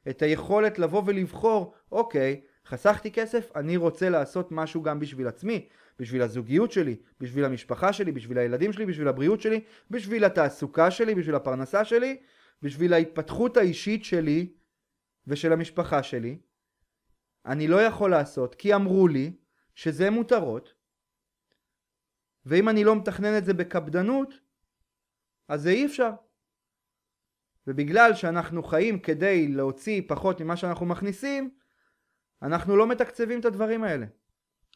[0.08, 6.22] את היכולת לבוא ולבחור, אוקיי, חסכתי כסף, אני רוצה לעשות משהו גם בשביל עצמי, בשביל
[6.22, 11.34] הזוגיות שלי, בשביל המשפחה שלי, בשביל הילדים שלי, בשביל הבריאות שלי, בשביל התעסוקה שלי, בשביל
[11.34, 12.16] הפרנסה שלי,
[12.62, 14.52] בשביל ההתפתחות האישית שלי
[15.26, 16.38] ושל המשפחה שלי.
[17.46, 19.36] אני לא יכול לעשות כי אמרו לי
[19.74, 20.74] שזה מותרות,
[22.46, 24.34] ואם אני לא מתכנן את זה בקפדנות,
[25.48, 26.10] אז זה אי אפשר.
[27.66, 31.58] ובגלל שאנחנו חיים כדי להוציא פחות ממה שאנחנו מכניסים,
[32.42, 34.06] אנחנו לא מתקצבים את הדברים האלה.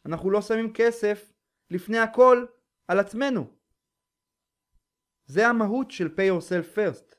[0.05, 1.33] אנחנו לא שמים כסף
[1.69, 2.45] לפני הכל
[2.87, 3.47] על עצמנו.
[5.25, 7.15] זה המהות של pay yourself first.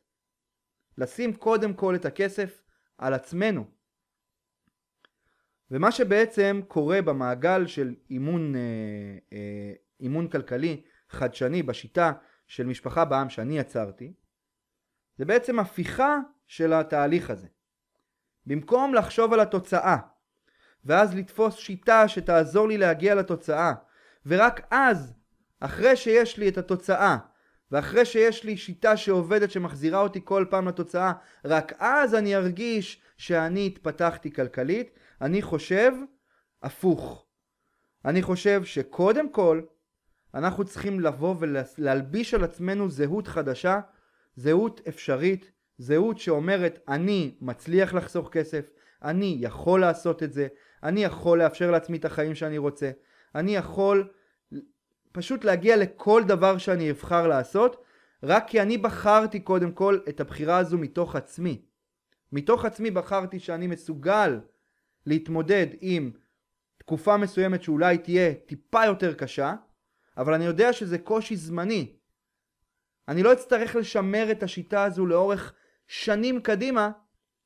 [0.99, 2.63] לשים קודם כל את הכסף
[2.99, 3.65] על עצמנו.
[5.71, 8.61] ומה שבעצם קורה במעגל של אימון, אה,
[9.33, 12.13] אה, אימון כלכלי חדשני בשיטה
[12.47, 14.13] של משפחה בעם שאני יצרתי,
[15.17, 17.47] זה בעצם הפיכה של התהליך הזה.
[18.47, 19.97] במקום לחשוב על התוצאה,
[20.85, 23.73] ואז לתפוס שיטה שתעזור לי להגיע לתוצאה,
[24.27, 25.15] ורק אז,
[25.61, 27.17] אחרי שיש לי את התוצאה,
[27.73, 31.13] ואחרי שיש לי שיטה שעובדת שמחזירה אותי כל פעם לתוצאה,
[31.45, 35.93] רק אז אני ארגיש שאני התפתחתי כלכלית, אני חושב
[36.63, 37.27] הפוך.
[38.05, 39.63] אני חושב שקודם כל
[40.35, 43.81] אנחנו צריכים לבוא ולהלביש על עצמנו זהות חדשה,
[44.37, 48.71] זהות אפשרית, זהות שאומרת אני מצליח לחסוך כסף,
[49.03, 50.47] אני יכול לעשות את זה,
[50.83, 52.91] אני יכול לאפשר לעצמי את החיים שאני רוצה,
[53.35, 54.09] אני יכול
[55.13, 57.85] פשוט להגיע לכל דבר שאני אבחר לעשות,
[58.23, 61.63] רק כי אני בחרתי קודם כל את הבחירה הזו מתוך עצמי.
[62.33, 64.41] מתוך עצמי בחרתי שאני מסוגל
[65.07, 66.11] להתמודד עם
[66.79, 69.55] תקופה מסוימת שאולי תהיה טיפה יותר קשה,
[70.17, 71.97] אבל אני יודע שזה קושי זמני.
[73.09, 75.55] אני לא אצטרך לשמר את השיטה הזו לאורך
[75.87, 76.91] שנים קדימה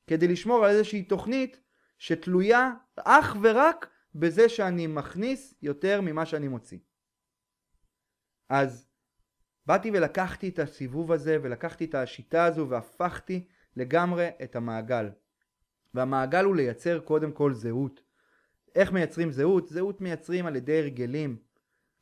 [0.07, 1.59] כדי לשמור על איזושהי תוכנית
[1.97, 6.77] שתלויה אך ורק בזה שאני מכניס יותר ממה שאני מוציא.
[8.49, 8.87] אז
[9.65, 15.09] באתי ולקחתי את הסיבוב הזה ולקחתי את השיטה הזו והפכתי לגמרי את המעגל.
[15.93, 18.01] והמעגל הוא לייצר קודם כל זהות.
[18.75, 19.67] איך מייצרים זהות?
[19.67, 21.37] זהות מייצרים על ידי הרגלים,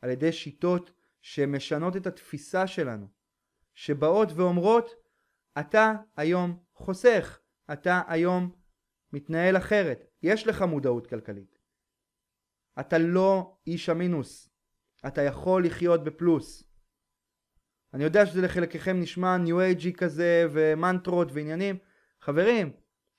[0.01, 3.07] על ידי שיטות שמשנות את התפיסה שלנו,
[3.73, 4.91] שבאות ואומרות
[5.59, 7.39] אתה היום חוסך,
[7.73, 8.51] אתה היום
[9.13, 11.59] מתנהל אחרת, יש לך מודעות כלכלית.
[12.79, 14.49] אתה לא איש המינוס,
[15.07, 16.63] אתה יכול לחיות בפלוס.
[17.93, 21.77] אני יודע שזה לחלקכם נשמע ניו אייג'י כזה ומנטרות ועניינים.
[22.21, 22.71] חברים,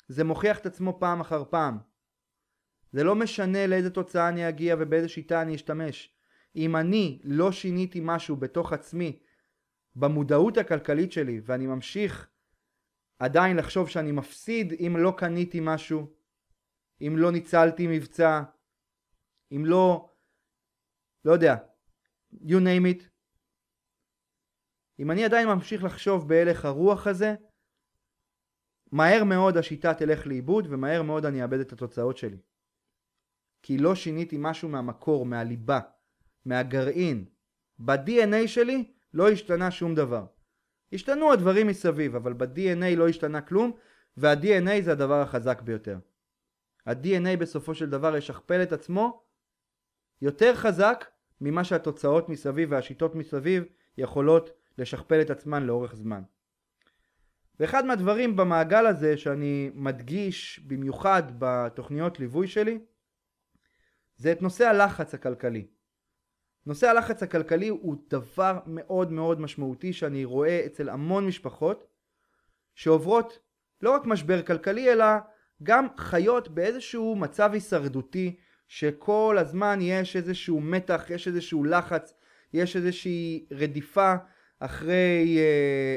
[0.09, 1.79] זה מוכיח את עצמו פעם אחר פעם.
[2.92, 6.16] זה לא משנה לאיזה תוצאה אני אגיע ובאיזה שיטה אני אשתמש.
[6.57, 9.18] אם אני לא שיניתי משהו בתוך עצמי
[9.96, 12.29] במודעות הכלכלית שלי ואני ממשיך
[13.18, 16.07] עדיין לחשוב שאני מפסיד אם לא קניתי משהו,
[17.01, 18.42] אם לא ניצלתי מבצע,
[19.53, 20.11] אם לא,
[21.25, 21.57] לא יודע,
[22.42, 23.03] you name it.
[24.99, 27.35] אם אני עדיין ממשיך לחשוב בהלך הרוח הזה,
[28.92, 32.38] מהר מאוד השיטה תלך לאיבוד ומהר מאוד אני אאבד את התוצאות שלי.
[33.62, 35.81] כי לא שיניתי משהו מהמקור, מהליבה,
[36.44, 37.25] מהגרעין.
[37.79, 40.27] ב-DNA שלי לא השתנה שום דבר.
[40.92, 43.77] השתנו הדברים מסביב, אבל ב-DNA לא השתנה כלום,
[44.16, 45.99] וה-DNA זה הדבר החזק ביותר.
[46.87, 49.25] ה-DNA בסופו של דבר ישכפל את עצמו
[50.20, 51.05] יותר חזק
[51.40, 53.64] ממה שהתוצאות מסביב והשיטות מסביב
[53.99, 56.22] יכולות לשכפל את עצמן לאורך זמן.
[57.61, 62.79] ואחד מהדברים במעגל הזה שאני מדגיש במיוחד בתוכניות ליווי שלי
[64.16, 65.66] זה את נושא הלחץ הכלכלי.
[66.66, 71.87] נושא הלחץ הכלכלי הוא דבר מאוד מאוד משמעותי שאני רואה אצל המון משפחות
[72.75, 73.38] שעוברות
[73.83, 75.07] לא רק משבר כלכלי אלא
[75.62, 78.37] גם חיות באיזשהו מצב הישרדותי
[78.69, 82.15] שכל הזמן יש איזשהו מתח, יש איזשהו לחץ,
[82.53, 84.15] יש איזושהי רדיפה
[84.61, 85.39] אחרי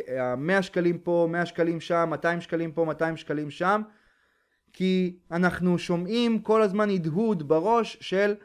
[0.07, 3.81] uh, 100 שקלים פה, 100 שקלים שם, 200 שקלים פה, 200 שקלים שם,
[4.73, 8.35] כי אנחנו שומעים כל הזמן הדהוד בראש של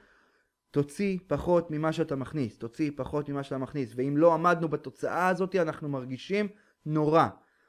[0.71, 5.55] תוציא פחות ממה שאתה מכניס, תוציא פחות ממה שאתה מכניס, ואם לא עמדנו בתוצאה הזאת
[5.57, 6.49] אנחנו מרגישים
[6.87, 7.27] נורא.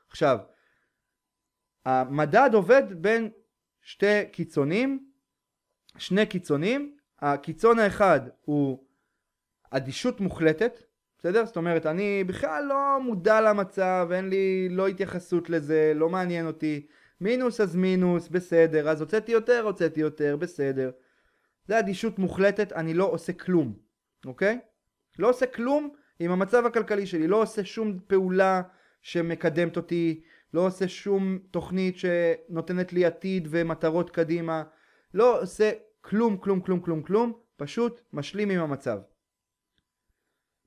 [0.09, 0.37] עכשיו,
[1.85, 3.29] המדד עובד בין
[3.81, 5.09] שתי קיצונים,
[5.97, 8.83] שני קיצונים, הקיצון האחד הוא
[9.71, 10.83] אדישות מוחלטת,
[11.19, 11.45] בסדר?
[11.45, 16.87] זאת אומרת, אני בכלל לא מודע למצב, אין לי לא התייחסות לזה, לא מעניין אותי,
[17.21, 20.91] מינוס אז מינוס, בסדר, אז הוצאתי יותר, הוצאתי יותר, בסדר.
[21.67, 23.73] זה אדישות מוחלטת, אני לא עושה כלום,
[24.25, 24.59] אוקיי?
[25.19, 28.61] לא עושה כלום עם המצב הכלכלי שלי, לא עושה שום פעולה
[29.01, 30.21] שמקדמת אותי,
[30.53, 34.63] לא עושה שום תוכנית שנותנת לי עתיד ומטרות קדימה,
[35.13, 35.71] לא עושה
[36.09, 38.99] כלום, כלום, כלום, כלום, כלום, פשוט משלים עם המצב.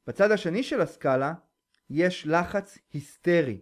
[0.06, 1.34] בצד השני של הסקאלה
[1.90, 3.60] יש לחץ היסטרי.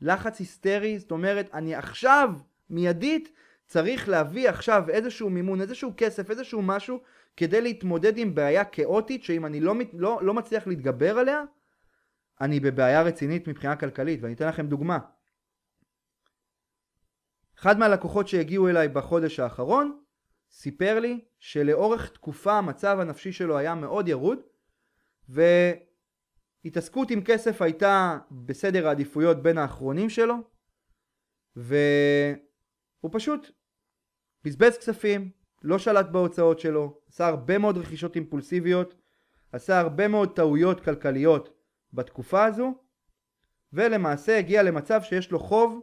[0.00, 2.30] לחץ היסטרי זאת אומרת אני עכשיו
[2.70, 3.32] מיידית
[3.66, 7.00] צריך להביא עכשיו איזשהו מימון, איזשהו כסף, איזשהו משהו
[7.36, 11.42] כדי להתמודד עם בעיה כאוטית שאם אני לא, לא, לא מצליח להתגבר עליה
[12.40, 14.98] אני בבעיה רצינית מבחינה כלכלית ואני אתן לכם דוגמה.
[17.58, 20.01] אחד מהלקוחות שהגיעו אליי בחודש האחרון
[20.52, 24.38] סיפר לי שלאורך תקופה המצב הנפשי שלו היה מאוד ירוד
[26.64, 30.34] והתעסקות עם כסף הייתה בסדר העדיפויות בין האחרונים שלו
[31.56, 33.50] והוא פשוט
[34.44, 35.30] בזבז כספים,
[35.62, 38.94] לא שלט בהוצאות שלו, עשה הרבה מאוד רכישות אימפולסיביות,
[39.52, 41.54] עשה הרבה מאוד טעויות כלכליות
[41.92, 42.74] בתקופה הזו
[43.72, 45.80] ולמעשה הגיע למצב שיש לו חוב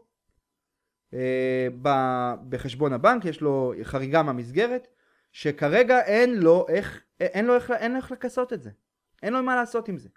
[2.50, 4.88] בחשבון הבנק, יש לו חריגה מהמסגרת
[5.32, 8.70] שכרגע אין לו איך, אין לו איך, אין לו איך לכסות את זה,
[9.24, 10.10] אין לו מה לעשות עם זה.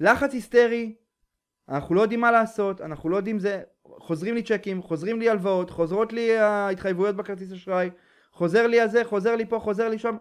[0.00, 0.94] לחץ היסטרי,
[1.68, 5.70] אנחנו לא יודעים מה לעשות, אנחנו לא יודעים זה, חוזרים לי צ'קים, חוזרים לי הלוואות,
[5.70, 7.90] חוזרות לי ההתחייבויות בכרטיס אשראי,
[8.32, 10.16] חוזר לי הזה, חוזר לי פה, חוזר לי שם,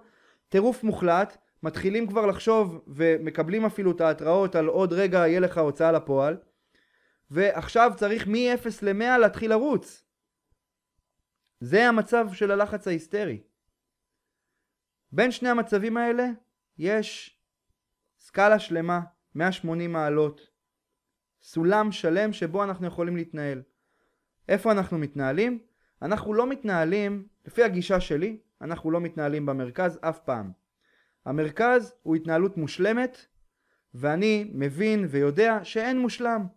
[0.49, 5.91] טירוף מוחלט, מתחילים כבר לחשוב ומקבלים אפילו את ההתראות על עוד רגע יהיה לך הוצאה
[5.91, 6.37] לפועל
[7.31, 10.05] ועכשיו צריך מ-0 ל-100 להתחיל לרוץ.
[11.59, 13.41] זה המצב של הלחץ ההיסטרי.
[15.11, 16.27] בין שני המצבים האלה
[16.77, 17.39] יש
[18.19, 18.99] סקאלה שלמה,
[19.35, 20.41] 180 מעלות,
[21.41, 23.61] סולם שלם שבו אנחנו יכולים להתנהל.
[24.49, 25.59] איפה אנחנו מתנהלים?
[26.01, 30.51] אנחנו לא מתנהלים, לפי הגישה שלי, אנחנו לא מתנהלים במרכז אף פעם.
[31.25, 33.25] המרכז הוא התנהלות מושלמת,
[33.93, 36.47] ואני מבין ויודע שאין מושלם.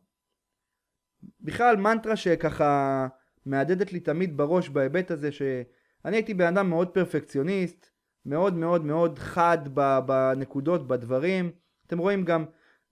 [1.41, 3.07] בכלל מנטרה שככה
[3.47, 7.91] מהדהדת לי תמיד בראש בהיבט הזה שאני הייתי בן אדם מאוד פרפקציוניסט,
[8.27, 9.59] מאוד מאוד מאוד חד
[10.07, 11.51] בנקודות, בדברים.
[11.87, 12.45] אתם רואים גם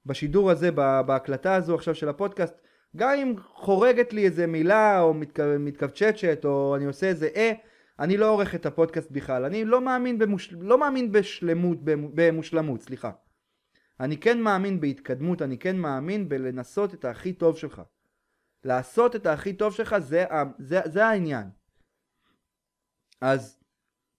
[0.07, 0.71] בשידור הזה,
[1.07, 2.55] בהקלטה הזו עכשיו של הפודקאסט,
[2.97, 5.15] גם אם חורגת לי איזה מילה או
[5.59, 7.53] מתכווצ'צ'ת או אני עושה איזה אה,
[8.01, 9.45] אני לא עורך את הפודקאסט בכלל.
[9.45, 10.53] אני לא מאמין, במוש...
[10.61, 11.79] לא מאמין בשלמות,
[12.15, 13.11] במושלמות, סליחה.
[14.01, 17.83] אני כן מאמין בהתקדמות, אני כן מאמין בלנסות את הכי טוב שלך.
[18.65, 20.25] לעשות את הכי טוב שלך זה,
[20.59, 21.51] זה, זה העניין.
[23.21, 23.61] אז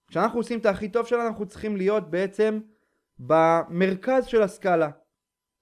[0.07, 2.59] כשאנחנו עושים את הכי טוב שלנו אנחנו צריכים להיות בעצם
[3.19, 4.89] במרכז של הסקאלה.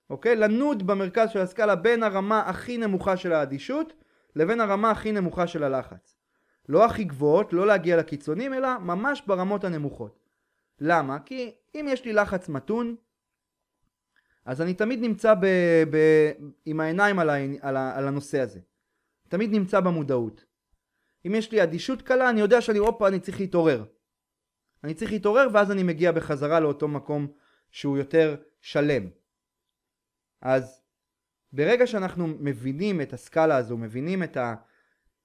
[0.10, 0.36] אוקיי?
[0.36, 3.94] לנוד במרכז של הסקאלה בין הרמה הכי נמוכה של האדישות
[4.36, 6.18] לבין הרמה הכי נמוכה של הלחץ.
[6.70, 10.20] לא הכי גבוהות, לא להגיע לקיצונים, אלא ממש ברמות הנמוכות.
[10.80, 11.20] למה?
[11.20, 12.96] כי אם יש לי לחץ מתון,
[14.50, 15.46] אז אני תמיד נמצא ב,
[15.92, 15.98] ב,
[16.66, 18.60] עם העיניים על, ה, על, ה, על הנושא הזה.
[19.28, 20.46] תמיד נמצא במודעות.
[21.28, 23.86] אם יש לי אדישות קלה, אני יודע שאני, הופה, אני צריך להתעורר.
[24.84, 27.28] אני צריך להתעורר ואז אני מגיע בחזרה לאותו מקום
[27.72, 29.08] שהוא יותר שלם.
[30.42, 30.82] אז
[31.54, 34.38] ברגע שאנחנו מבינים את הסקאלה הזו, מבינים את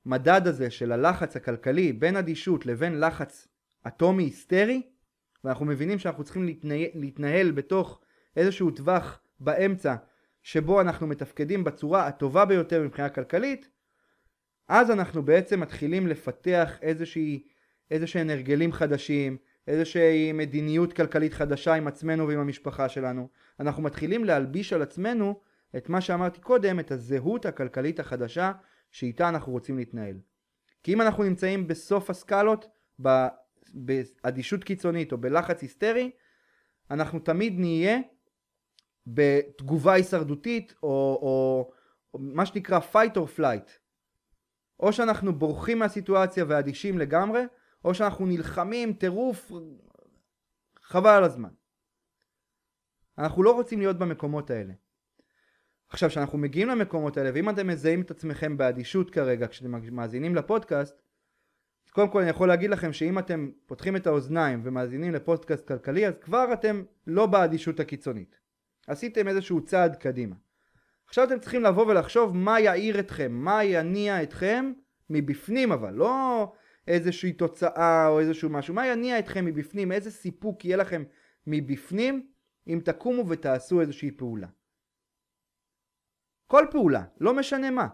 [0.07, 3.49] המדד הזה של הלחץ הכלכלי בין אדישות לבין לחץ
[3.87, 4.83] אטומי היסטרי,
[5.45, 8.04] ואנחנו מבינים שאנחנו צריכים להתנהל, להתנהל בתוך
[8.37, 9.95] איזשהו טווח באמצע
[10.43, 13.69] שבו אנחנו מתפקדים בצורה הטובה ביותר מבחינה כלכלית,
[14.69, 17.43] אז אנחנו בעצם מתחילים לפתח איזושהי,
[17.91, 19.37] איזשהם הרגלים חדשים,
[19.69, 23.29] איזושהי מדיניות כלכלית חדשה עם עצמנו ועם המשפחה שלנו.
[23.61, 25.41] אנחנו מתחילים להלביש על עצמנו
[25.77, 28.53] את מה שאמרתי קודם, את הזהות הכלכלית החדשה
[28.91, 30.17] שאיתה אנחנו רוצים להתנהל.
[30.83, 32.67] כי אם אנחנו נמצאים בסוף הסקלות,
[33.75, 36.11] באדישות קיצונית או בלחץ היסטרי,
[36.91, 37.99] אנחנו תמיד נהיה
[39.07, 40.89] בתגובה הישרדותית או,
[41.23, 41.71] או,
[42.15, 43.71] או מה שנקרא fight or flight.
[44.81, 47.43] או שאנחנו בורחים מהסיטואציה ואדישים לגמרי,
[47.85, 49.53] או שאנחנו נלחמים טירוף,
[50.83, 51.49] חבל על הזמן.
[53.19, 54.73] אנחנו לא רוצים להיות במקומות האלה.
[55.89, 61.03] עכשיו, כשאנחנו מגיעים למקומות האלה, ואם אתם מזהים את עצמכם באדישות כרגע כשאתם מאזינים לפודקאסט,
[61.91, 66.15] קודם כל אני יכול להגיד לכם שאם אתם פותחים את האוזניים ומאזינים לפודקאסט כלכלי, אז
[66.21, 68.44] כבר אתם לא באדישות הקיצונית.
[68.87, 70.37] עשיתם איזשהו צעד קדימה.
[71.07, 74.73] עכשיו אתם צריכים לבוא ולחשוב מה יעיר אתכם, מה יניע אתכם
[75.11, 76.53] מבפנים אבל, לא
[76.89, 81.05] איזושהי תוצאה או איזשהו משהו, מה יניע אתכם מבפנים, איזה סיפוק יהיה לכם
[81.47, 82.27] מבפנים
[82.69, 84.47] אם תקומו ותעשו איזושהי פעולה.
[86.47, 87.89] כל פעולה, לא משנה מה.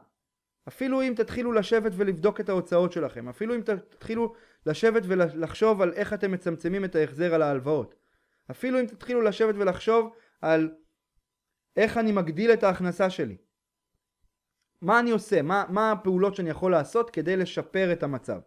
[0.68, 4.35] אפילו אם תתחילו לשבת ולבדוק את ההוצאות שלכם, אפילו אם תתחילו
[4.66, 7.94] לשבת ולחשוב על איך אתם מצמצמים את ההחזר על ההלוואות,
[8.50, 10.70] אפילו אם תתחילו לשבת ולחשוב על
[11.76, 13.37] איך אני מגדיל את ההכנסה שלי,
[14.83, 18.40] מה אני עושה, מה, מה הפעולות שאני יכול לעשות כדי לשפר את המצב.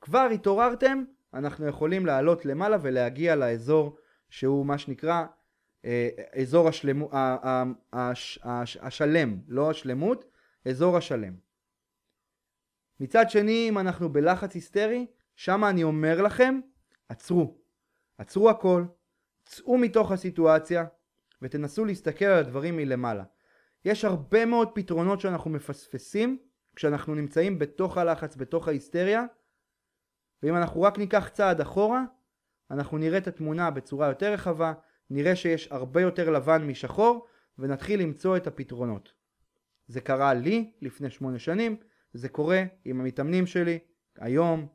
[0.00, 1.04] כבר התעוררתם,
[1.34, 3.96] אנחנו יכולים לעלות למעלה ולהגיע לאזור
[4.30, 5.24] שהוא מה שנקרא
[5.84, 6.08] אה,
[6.42, 7.10] אזור השלמו,
[8.82, 10.24] השלם, לא השלמות,
[10.68, 11.34] אזור השלם.
[13.00, 16.60] מצד שני, אם אנחנו בלחץ היסטרי, שם אני אומר לכם,
[17.08, 17.58] עצרו.
[18.18, 18.84] עצרו הכל,
[19.44, 20.84] צאו מתוך הסיטואציה
[21.42, 23.24] ותנסו להסתכל על הדברים מלמעלה.
[23.84, 26.38] יש הרבה מאוד פתרונות שאנחנו מפספסים
[26.76, 29.24] כשאנחנו נמצאים בתוך הלחץ, בתוך ההיסטריה,
[30.42, 32.04] ואם אנחנו רק ניקח צעד אחורה,
[32.70, 34.72] אנחנו נראה את התמונה בצורה יותר רחבה,
[35.10, 37.26] נראה שיש הרבה יותר לבן משחור,
[37.58, 39.12] ונתחיל למצוא את הפתרונות.
[39.86, 41.76] זה קרה לי לפני שמונה שנים,
[42.12, 43.78] זה קורה עם המתאמנים שלי
[44.18, 44.68] היום,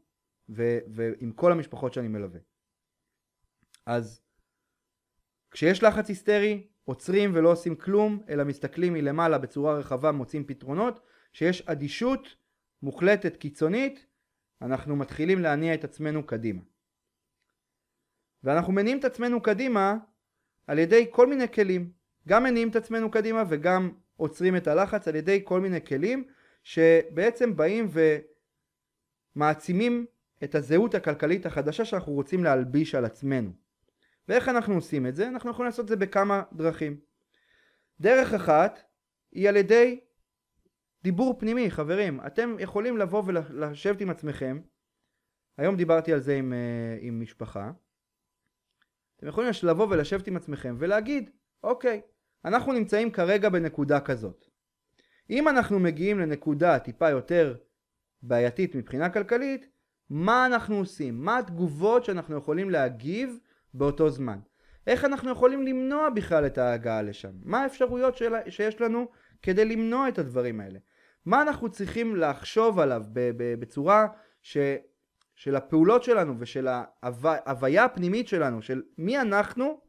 [0.49, 2.39] ו- ועם כל המשפחות שאני מלווה.
[3.85, 4.21] אז
[5.51, 10.99] כשיש לחץ היסטרי, עוצרים ולא עושים כלום, אלא מסתכלים מלמעלה בצורה רחבה, מוצאים פתרונות.
[11.33, 12.35] כשיש אדישות
[12.83, 14.05] מוחלטת קיצונית,
[14.61, 16.61] אנחנו מתחילים להניע את עצמנו קדימה.
[18.43, 19.97] ואנחנו מניעים את עצמנו קדימה
[20.67, 21.91] על ידי כל מיני כלים.
[22.27, 26.23] גם מניעים את עצמנו קדימה וגם עוצרים את הלחץ על ידי כל מיני כלים
[26.63, 27.89] שבעצם באים
[29.35, 30.05] ומעצימים
[30.43, 33.51] את הזהות הכלכלית החדשה שאנחנו רוצים להלביש על עצמנו.
[34.29, 35.27] ואיך אנחנו עושים את זה?
[35.27, 36.99] אנחנו יכולים לעשות את זה בכמה דרכים.
[37.99, 38.79] דרך אחת
[39.31, 39.99] היא על ידי
[41.03, 42.19] דיבור פנימי, חברים.
[42.25, 44.59] אתם יכולים לבוא ולשבת עם עצמכם.
[45.57, 47.71] היום דיברתי על זה עם, אה, עם משפחה.
[49.15, 51.29] אתם יכולים לבוא ולשבת עם עצמכם ולהגיד,
[51.63, 52.01] אוקיי,
[52.45, 54.45] אנחנו נמצאים כרגע בנקודה כזאת.
[55.29, 57.57] אם אנחנו מגיעים לנקודה טיפה יותר
[58.21, 59.65] בעייתית מבחינה כלכלית,
[60.09, 61.21] מה אנחנו עושים?
[61.21, 63.39] מה התגובות שאנחנו יכולים להגיב
[63.73, 64.39] באותו זמן?
[64.87, 67.31] איך אנחנו יכולים למנוע בכלל את ההגעה לשם?
[67.43, 68.33] מה האפשרויות של...
[68.49, 69.07] שיש לנו
[69.41, 70.79] כדי למנוע את הדברים האלה?
[71.25, 73.03] מה אנחנו צריכים לחשוב עליו
[73.59, 74.07] בצורה
[74.41, 74.57] ש...
[75.35, 79.81] של הפעולות שלנו ושל ההוויה הפנימית שלנו, של מי אנחנו,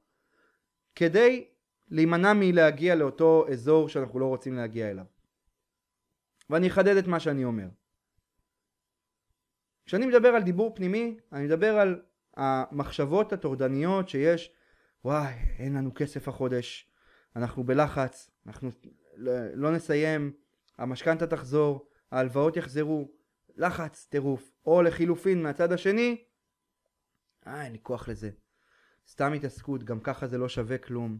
[0.95, 1.49] כדי
[1.89, 5.05] להימנע מלהגיע לאותו אזור שאנחנו לא רוצים להגיע אליו.
[6.51, 7.69] ואני אחדד את מה שאני אומר.
[9.87, 12.03] כשאני מדבר על דיבור פנימי, אני מדבר על
[12.41, 14.53] המחשבות הטורדניות שיש,
[15.05, 16.91] וואי, אין לנו כסף החודש,
[17.37, 18.71] אנחנו בלחץ, אנחנו
[19.55, 20.33] לא נסיים,
[20.79, 23.11] המשכנתה תחזור, ההלוואות יחזרו,
[23.57, 24.53] לחץ, טירוף.
[24.67, 26.25] או לחילופין מהצד השני,
[27.47, 28.31] אה, אין לי כוח לזה.
[29.09, 31.19] סתם התעסקות, גם ככה זה לא שווה כלום.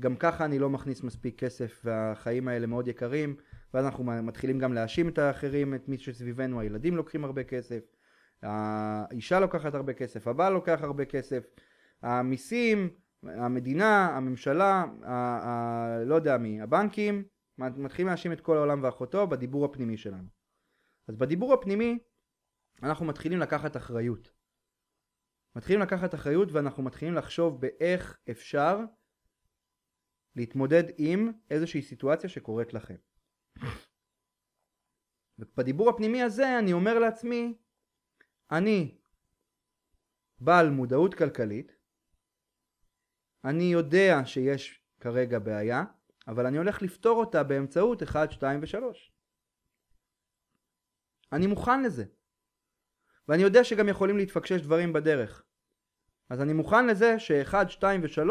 [0.00, 3.36] גם ככה אני לא מכניס מספיק כסף והחיים האלה מאוד יקרים
[3.74, 7.80] ואז אנחנו מתחילים גם להאשים את האחרים, את מי שסביבנו, הילדים לוקחים הרבה כסף,
[8.42, 11.44] האישה לוקחת הרבה כסף, הבעל לוקח הרבה כסף,
[12.02, 12.90] המיסים,
[13.22, 17.24] המדינה, הממשלה, ה, ה, לא יודע מי, הבנקים,
[17.58, 20.28] מתחילים להאשים את כל העולם ואחותו בדיבור הפנימי שלנו.
[21.08, 21.98] אז בדיבור הפנימי
[22.82, 24.30] אנחנו מתחילים לקחת אחריות.
[25.56, 28.78] מתחילים לקחת אחריות ואנחנו מתחילים לחשוב באיך אפשר
[30.36, 32.94] להתמודד עם איזושהי סיטואציה שקורית לכם.
[35.38, 37.54] ובדיבור הפנימי הזה אני אומר לעצמי,
[38.52, 38.98] אני
[40.40, 41.72] בעל מודעות כלכלית,
[43.44, 45.84] אני יודע שיש כרגע בעיה,
[46.28, 48.76] אבל אני הולך לפתור אותה באמצעות 1, 2 ו-3.
[51.32, 52.04] אני מוכן לזה.
[53.28, 55.44] ואני יודע שגם יכולים להתפקשש דברים בדרך.
[56.30, 58.30] אז אני מוכן לזה ש-1, 2 ו-3,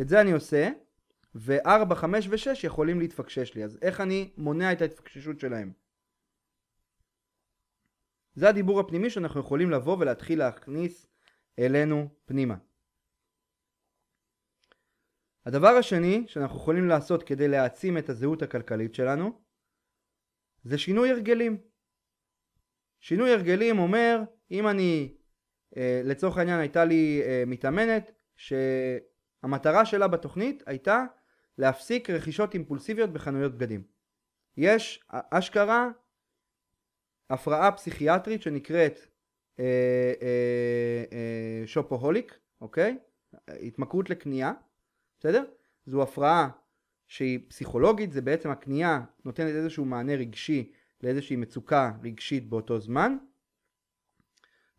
[0.00, 0.68] את זה אני עושה,
[1.34, 3.64] ו-4, 5 ו-6 יכולים להתפקשש לי.
[3.64, 5.72] אז איך אני מונע את ההתפקששות שלהם?
[8.34, 11.06] זה הדיבור הפנימי שאנחנו יכולים לבוא ולהתחיל להכניס
[11.58, 12.56] אלינו פנימה.
[15.46, 19.40] הדבר השני שאנחנו יכולים לעשות כדי להעצים את הזהות הכלכלית שלנו
[20.64, 21.58] זה שינוי הרגלים.
[23.00, 24.20] שינוי הרגלים אומר,
[24.50, 25.16] אם אני,
[25.76, 31.04] אה, לצורך העניין הייתה לי אה, מתאמנת שהמטרה שלה בתוכנית הייתה
[31.58, 33.82] להפסיק רכישות אימפולסיביות בחנויות בגדים.
[34.56, 35.90] יש אשכרה
[37.32, 39.00] הפרעה פסיכיאטרית שנקראת
[39.58, 39.64] אה,
[40.22, 42.98] אה, אה, שופוהוליק, אוקיי?
[43.48, 44.52] התמכרות לקנייה,
[45.20, 45.44] בסדר?
[45.86, 46.48] זו הפרעה
[47.08, 50.72] שהיא פסיכולוגית, זה בעצם הקנייה נותנת איזשהו מענה רגשי
[51.02, 53.16] לאיזושהי מצוקה רגשית באותו זמן,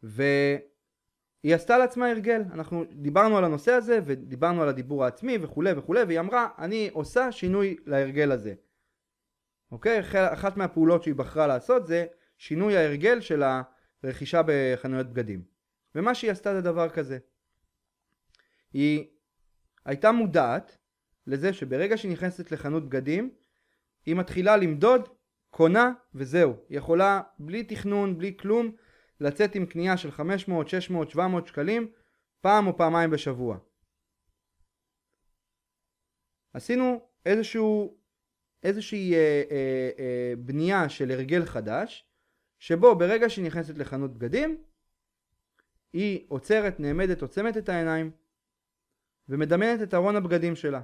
[0.03, 6.03] והיא עשתה לעצמה הרגל, אנחנו דיברנו על הנושא הזה ודיברנו על הדיבור העצמי וכולי וכולי,
[6.03, 8.53] והיא אמרה אני עושה שינוי להרגל הזה.
[9.71, 10.01] אוקיי?
[10.13, 12.05] אחת מהפעולות שהיא בחרה לעשות זה
[12.37, 13.43] שינוי ההרגל של
[14.03, 15.43] הרכישה בחנויות בגדים.
[15.95, 17.17] ומה שהיא עשתה זה דבר כזה.
[18.73, 19.07] היא
[19.85, 20.77] הייתה מודעת
[21.27, 23.31] לזה שברגע שהיא נכנסת לחנות בגדים,
[24.05, 25.09] היא מתחילה למדוד,
[25.49, 26.55] קונה וזהו.
[26.69, 28.75] היא יכולה בלי תכנון, בלי כלום,
[29.19, 31.87] לצאת עם קנייה של 500, 600, 700 שקלים
[32.41, 33.57] פעם או פעמיים בשבוע.
[36.53, 37.97] עשינו איזשהו,
[38.63, 42.05] איזושהי אה, אה, אה, בנייה של הרגל חדש,
[42.63, 44.63] שבו ברגע שהיא נכנסת לחנות בגדים,
[45.93, 48.11] היא עוצרת, נעמדת, עוצמת את העיניים,
[49.29, 50.81] ומדמיינת את ארון הבגדים שלה.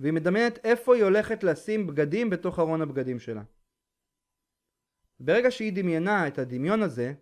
[0.00, 3.42] והיא מדמיינת איפה היא הולכת לשים בגדים בתוך ארון הבגדים שלה.
[5.20, 7.14] ברגע שהיא דמיינה את הדמיון הזה,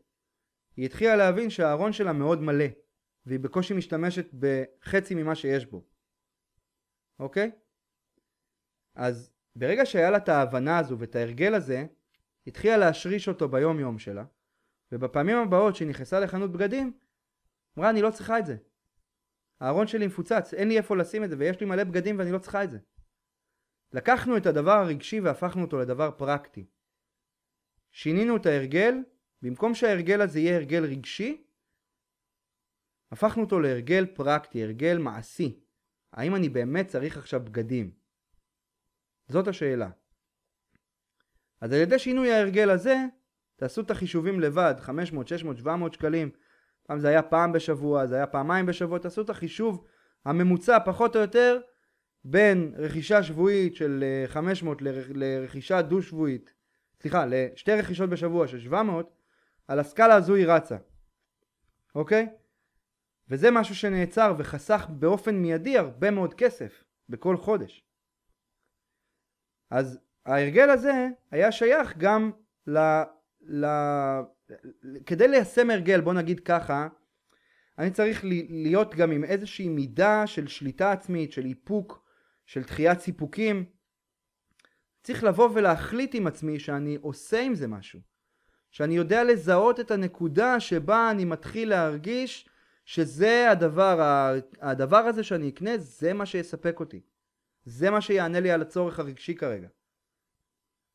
[0.77, 2.67] היא התחילה להבין שהארון שלה מאוד מלא,
[3.27, 5.85] והיא בקושי משתמשת בחצי ממה שיש בו.
[7.19, 7.51] אוקיי?
[8.95, 11.87] אז ברגע שהיה לה את ההבנה הזו ואת ההרגל הזה,
[12.49, 14.25] התחילה להשריש אותו ביום יום שלה,
[14.93, 16.93] ובפעמים הבאות שהיא נכנסה לחנות בגדים,
[17.79, 18.57] אמרה אני לא צריכה את זה.
[19.61, 22.39] הארון שלי מפוצץ, אין לי איפה לשים את זה ויש לי מלא בגדים ואני לא
[22.39, 22.79] צריכה את זה.
[23.93, 26.67] לקחנו את הדבר הרגשי והפכנו אותו לדבר פרקטי.
[27.91, 28.95] שינינו את ההרגל,
[29.43, 31.45] במקום שההרגל הזה יהיה הרגל רגשי,
[33.11, 35.61] הפכנו אותו להרגל פרקטי, הרגל מעשי.
[36.13, 37.91] האם אני באמת צריך עכשיו בגדים?
[39.29, 39.91] זאת השאלה.
[41.61, 42.97] אז על ידי שינוי ההרגל הזה,
[43.57, 46.31] תעשו את החישובים לבד, 500, 600, 700 שקלים,
[46.87, 49.85] פעם זה היה פעם בשבוע, זה היה פעמיים בשבוע, תעשו את החישוב
[50.25, 51.61] הממוצע פחות או יותר
[52.25, 56.55] בין רכישה שבועית של 500 אה, לרכישה דו שבועית,
[57.03, 59.17] סליחה, לשתי רכישות בשבוע של 700,
[59.69, 60.77] על הסקאלה הזו היא רצה,
[61.95, 62.29] אוקיי?
[63.29, 67.85] וזה משהו שנעצר וחסך באופן מיידי הרבה מאוד כסף בכל חודש.
[69.71, 69.99] אז
[70.29, 72.31] ההרגל הזה היה שייך גם
[72.67, 72.79] ל...
[73.41, 73.67] ל...
[75.07, 76.89] כדי ליישם הרגל, בוא נגיד ככה,
[77.79, 82.05] אני צריך להיות גם עם איזושהי מידה של שליטה עצמית, של איפוק,
[82.47, 83.65] של דחיית סיפוקים.
[85.03, 88.01] צריך לבוא ולהחליט עם עצמי שאני עושה עם זה משהו.
[88.71, 92.49] שאני יודע לזהות את הנקודה שבה אני מתחיל להרגיש
[92.85, 97.01] שזה הדבר, הדבר הזה שאני אקנה, זה מה שיספק אותי.
[97.65, 99.69] זה מה שיענה לי על הצורך הרגשי כרגע.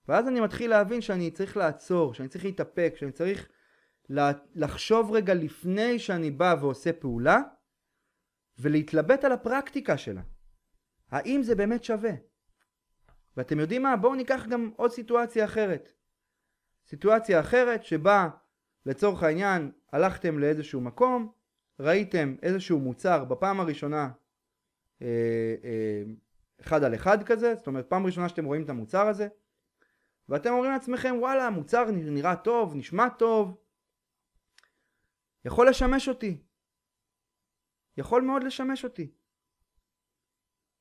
[0.08, 3.50] ואז אני מתחיל להבין שאני צריך לעצור, שאני צריך להתאפק, שאני צריך
[4.56, 7.42] לחשוב רגע לפני שאני בא ועושה פעולה
[8.58, 10.22] ולהתלבט על הפרקטיקה שלה.
[11.12, 12.12] האם זה באמת שווה?
[13.38, 13.98] ואתם יודעים מה?
[13.98, 15.94] בואו ניקח גם עוד סיטואציה אחרת.
[16.88, 18.30] סיטואציה אחרת שבה
[18.86, 21.32] לצורך העניין הלכתם לאיזשהו מקום,
[21.80, 24.10] ראיתם איזשהו מוצר בפעם הראשונה
[25.02, 25.08] אה,
[25.64, 26.04] אה,
[26.62, 29.28] אחד על אחד כזה, זאת אומרת פעם ראשונה שאתם רואים את המוצר הזה,
[30.30, 33.58] ואתם אומרים לעצמכם וואלה המוצר נראה טוב, נשמע טוב,
[35.46, 36.44] יכול לשמש אותי.
[37.98, 39.12] יכול מאוד לשמש אותי.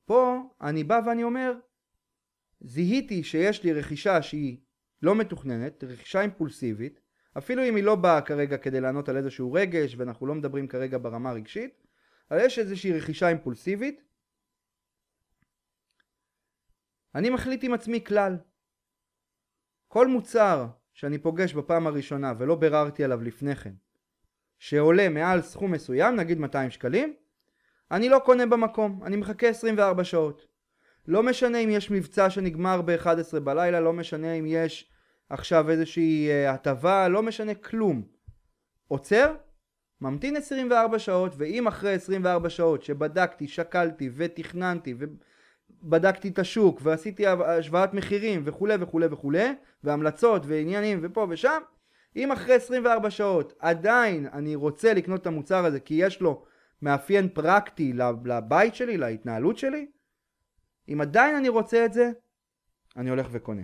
[0.04, 1.52] פה אני בא ואני אומר,
[2.60, 4.58] זיהיתי שיש לי רכישה שהיא
[5.02, 7.00] לא מתוכננת, רכישה אימפולסיבית,
[7.38, 10.98] אפילו אם היא לא באה כרגע כדי לענות על איזשהו רגש, ואנחנו לא מדברים כרגע
[10.98, 11.86] ברמה הרגשית,
[12.30, 14.02] אבל יש איזושהי רכישה אימפולסיבית.
[17.14, 18.36] אני מחליט עם עצמי כלל.
[19.92, 23.72] כל מוצר שאני פוגש בפעם הראשונה ולא ביררתי עליו לפני כן,
[24.58, 27.14] שעולה מעל סכום מסוים, נגיד 200 שקלים,
[27.90, 30.46] אני לא קונה במקום, אני מחכה 24 שעות.
[31.06, 34.90] לא משנה אם יש מבצע שנגמר ב-11 בלילה, לא משנה אם יש
[35.28, 38.02] עכשיו איזושהי אה, הטבה, לא משנה כלום.
[38.88, 39.34] עוצר,
[40.00, 44.94] ממתין 24 שעות, ואם אחרי 24 שעות שבדקתי, שקלתי ותכננתי
[45.82, 49.52] ובדקתי את השוק ועשיתי השוואת מחירים וכולי וכולי וכולי,
[49.84, 51.62] והמלצות ועניינים ופה ושם,
[52.16, 56.44] אם אחרי 24 שעות עדיין אני רוצה לקנות את המוצר הזה כי יש לו
[56.82, 57.92] מאפיין פרקטי
[58.24, 59.86] לבית שלי, להתנהלות שלי,
[60.88, 62.10] אם עדיין אני רוצה את זה,
[62.96, 63.62] אני הולך וקונה.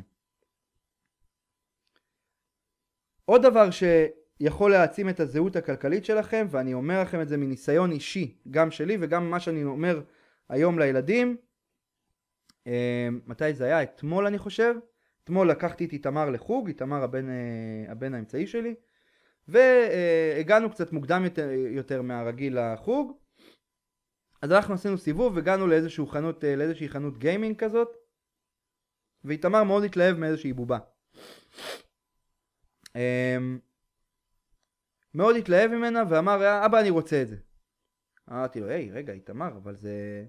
[3.24, 8.36] עוד דבר שיכול להעצים את הזהות הכלכלית שלכם, ואני אומר לכם את זה מניסיון אישי,
[8.50, 10.00] גם שלי וגם מה שאני אומר
[10.48, 11.36] היום לילדים,
[13.26, 13.82] מתי זה היה?
[13.82, 14.74] אתמול אני חושב.
[15.28, 18.74] אתמול לקחתי את איתמר לחוג, איתמר הבן, אה, הבן האמצעי שלי,
[19.48, 23.12] והגענו קצת מוקדם יותר, יותר מהרגיל לחוג.
[24.42, 27.88] אז אנחנו עשינו סיבוב, והגענו לאיזושהי חנות, אה, לאיזושהי חנות גיימינג כזאת,
[29.24, 30.78] ואיתמר מאוד התלהב מאיזושהי בובה.
[32.96, 33.58] אמ,
[35.14, 37.36] מאוד התלהב ממנה ואמר, אבא אני רוצה את זה.
[38.30, 40.24] אמרתי לו, היי, רגע, איתמר, אבל זה...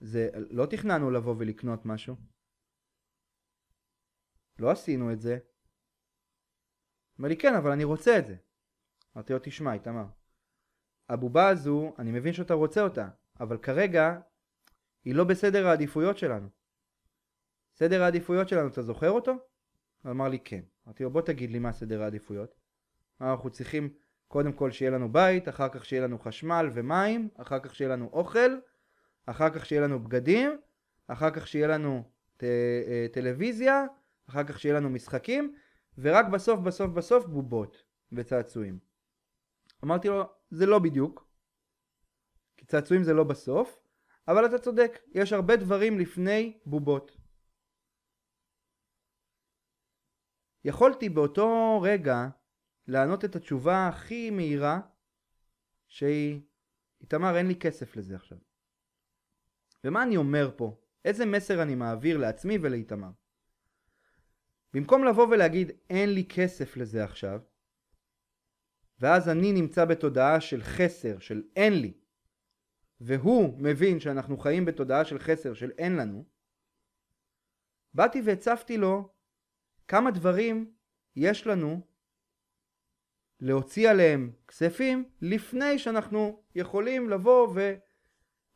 [0.00, 0.28] זה...
[0.34, 2.16] לא תכננו לבוא ולקנות משהו.
[4.58, 5.38] לא עשינו את זה.
[7.20, 8.36] אמר לי, כן, אבל אני רוצה את זה.
[9.16, 10.04] אמרתי לו, תשמע, איתמר,
[11.08, 13.08] הבובה הזו, אני מבין שאתה רוצה אותה,
[13.40, 14.20] אבל כרגע
[15.04, 16.48] היא לא בסדר העדיפויות שלנו.
[17.74, 19.32] סדר העדיפויות שלנו, אתה זוכר אותו?
[20.02, 20.60] הוא אמר לי, כן.
[20.86, 22.54] אמרתי לו, בוא תגיד לי מה סדר העדיפויות.
[23.20, 23.94] אנחנו צריכים
[24.28, 28.10] קודם כל שיהיה לנו בית, אחר כך שיהיה לנו חשמל ומים, אחר כך שיהיה לנו
[28.12, 28.58] אוכל,
[29.30, 30.60] אחר כך שיהיה לנו בגדים,
[31.06, 32.02] אחר כך שיהיה לנו
[32.36, 33.84] ט- אה, טלוויזיה,
[34.28, 35.54] אחר כך שיהיה לנו משחקים,
[35.98, 38.78] ורק בסוף בסוף בסוף בובות וצעצועים.
[39.84, 41.28] אמרתי לו, זה לא בדיוק,
[42.56, 43.80] כי צעצועים זה לא בסוף,
[44.28, 47.16] אבל אתה צודק, יש הרבה דברים לפני בובות.
[50.64, 52.28] יכולתי באותו רגע
[52.86, 54.80] לענות את התשובה הכי מהירה
[55.88, 56.40] שהיא,
[57.00, 58.38] איתמר אין לי כסף לזה עכשיו.
[59.84, 60.80] ומה אני אומר פה?
[61.04, 63.10] איזה מסר אני מעביר לעצמי ולאיתמר?
[64.74, 67.40] במקום לבוא ולהגיד אין לי כסף לזה עכשיו,
[69.00, 71.92] ואז אני נמצא בתודעה של חסר, של אין לי,
[73.00, 76.24] והוא מבין שאנחנו חיים בתודעה של חסר, של אין לנו,
[77.94, 79.08] באתי והצפתי לו
[79.88, 80.72] כמה דברים
[81.16, 81.80] יש לנו
[83.40, 87.48] להוציא עליהם כספים לפני שאנחנו יכולים לבוא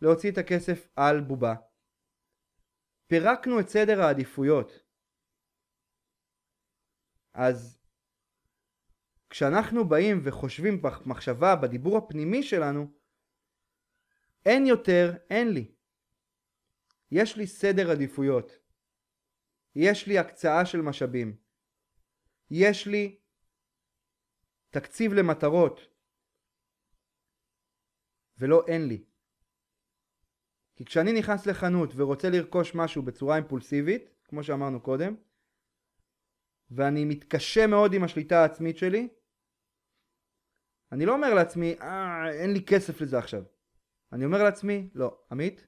[0.03, 1.55] ולהוציא את הכסף על בובה.
[3.07, 4.73] פירקנו את סדר העדיפויות.
[7.35, 7.83] אז
[9.31, 12.93] כשאנחנו באים וחושבים במחשבה, בדיבור הפנימי שלנו,
[14.47, 15.75] אין יותר, אין לי.
[17.11, 18.53] יש לי סדר עדיפויות.
[19.77, 21.37] יש לי הקצאה של משאבים.
[22.51, 23.21] יש לי
[24.71, 25.81] תקציב למטרות.
[28.39, 29.12] ולא אין לי.
[30.83, 35.15] כי כשאני נכנס לחנות ורוצה לרכוש משהו בצורה אימפולסיבית, כמו שאמרנו קודם,
[36.71, 39.09] ואני מתקשה מאוד עם השליטה העצמית שלי,
[40.93, 43.43] אני לא אומר לעצמי, אה, אין לי כסף לזה עכשיו.
[44.13, 45.67] אני אומר לעצמי, לא, עמית,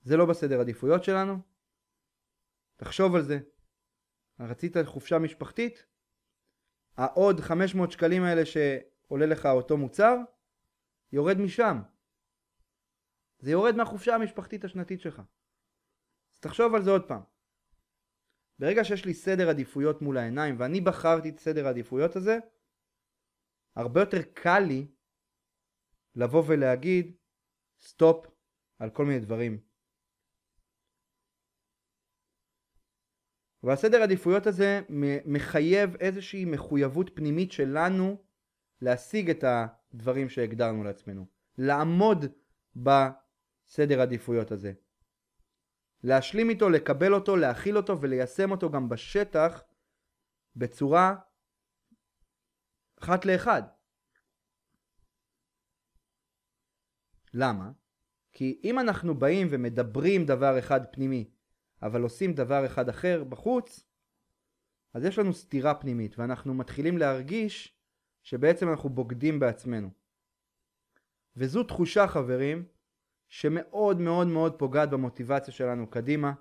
[0.00, 1.38] זה לא בסדר עדיפויות שלנו,
[2.76, 3.38] תחשוב על זה.
[4.40, 5.86] רצית חופשה משפחתית?
[6.96, 10.16] העוד 500 שקלים האלה שעולה לך אותו מוצר,
[11.12, 11.78] יורד משם.
[13.38, 15.22] זה יורד מהחופשה המשפחתית השנתית שלך.
[16.34, 17.22] אז תחשוב על זה עוד פעם.
[18.58, 22.38] ברגע שיש לי סדר עדיפויות מול העיניים ואני בחרתי את סדר העדיפויות הזה,
[23.76, 24.86] הרבה יותר קל לי
[26.14, 27.16] לבוא ולהגיד
[27.80, 28.26] סטופ
[28.78, 29.60] על כל מיני דברים.
[33.62, 34.80] והסדר עדיפויות הזה
[35.26, 38.16] מחייב איזושהי מחויבות פנימית שלנו
[38.80, 41.26] להשיג את הדברים שהגדרנו לעצמנו.
[41.58, 42.24] לעמוד
[43.68, 44.72] בסדר עדיפויות הזה.
[46.02, 49.62] להשלים איתו, לקבל אותו, להכיל אותו וליישם אותו גם בשטח
[50.56, 51.16] בצורה
[53.02, 53.62] אחת לאחד.
[57.34, 57.70] למה?
[58.32, 61.30] כי אם אנחנו באים ומדברים דבר אחד פנימי,
[61.82, 63.84] אבל עושים דבר אחד אחר בחוץ,
[64.94, 67.78] אז יש לנו סתירה פנימית, ואנחנו מתחילים להרגיש
[68.22, 69.90] שבעצם אנחנו בוגדים בעצמנו.
[71.36, 72.64] וזו תחושה, חברים,
[73.28, 76.32] שמאוד מאוד מאוד פוגעת במוטיבציה שלנו קדימה,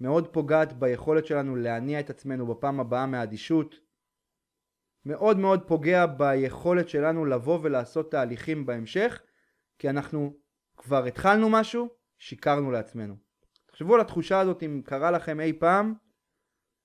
[0.00, 3.74] מאוד פוגעת ביכולת שלנו להניע את עצמנו בפעם הבאה מהאדישות,
[5.04, 9.22] מאוד מאוד פוגע ביכולת שלנו לבוא ולעשות תהליכים בהמשך,
[9.78, 10.36] כי אנחנו
[10.76, 13.16] כבר התחלנו משהו, שיקרנו לעצמנו.
[13.66, 15.94] תחשבו על התחושה הזאת אם קרה לכם אי פעם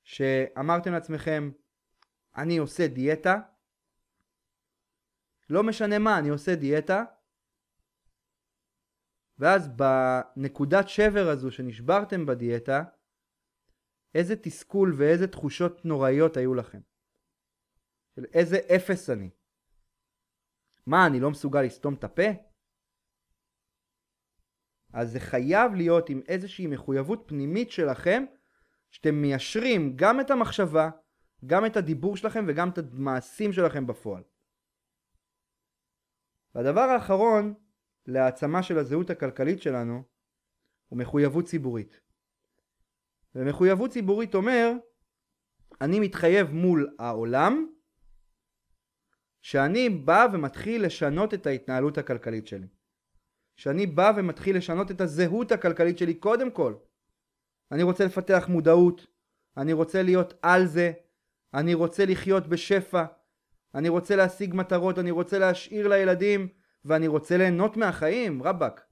[0.04, 1.52] שאמרתם לעצמכם
[2.38, 3.40] אני עושה דיאטה
[5.50, 7.04] לא משנה מה אני עושה דיאטה
[9.40, 12.84] ואז בנקודת שבר הזו שנשברתם בדיאטה
[14.16, 16.80] איזה תסכול ואיזה תחושות נוראיות היו לכם
[18.16, 19.30] של איזה אפס אני
[20.86, 22.28] מה אני לא מסוגל לסתום את הפה?
[24.94, 28.24] אז זה חייב להיות עם איזושהי מחויבות פנימית שלכם,
[28.92, 30.90] שאתם מיישרים גם את המחשבה,
[31.46, 34.24] גם את הדיבור שלכם וגם את המעשים שלכם בפועל.
[36.56, 37.54] והדבר האחרון
[38.10, 40.04] להעצמה של הזהות הכלכלית שלנו
[40.88, 42.00] הוא מחויבות ציבורית.
[43.36, 44.72] ומחויבות ציבורית אומר
[45.82, 47.68] אני מתחייב מול העולם
[49.42, 52.68] שאני בא ומתחיל לשנות את ההתנהלות הכלכלית שלי.
[53.56, 56.76] שאני בא ומתחיל לשנות את הזהות הכלכלית שלי קודם כל.
[57.72, 59.08] אני רוצה לפתח מודעות,
[59.58, 60.92] אני רוצה להיות על זה,
[61.54, 63.06] אני רוצה לחיות בשפע,
[63.76, 66.48] אני רוצה להשיג מטרות, אני רוצה להשאיר לילדים
[66.86, 68.86] ואני רוצה ליהנות מהחיים, רבאק.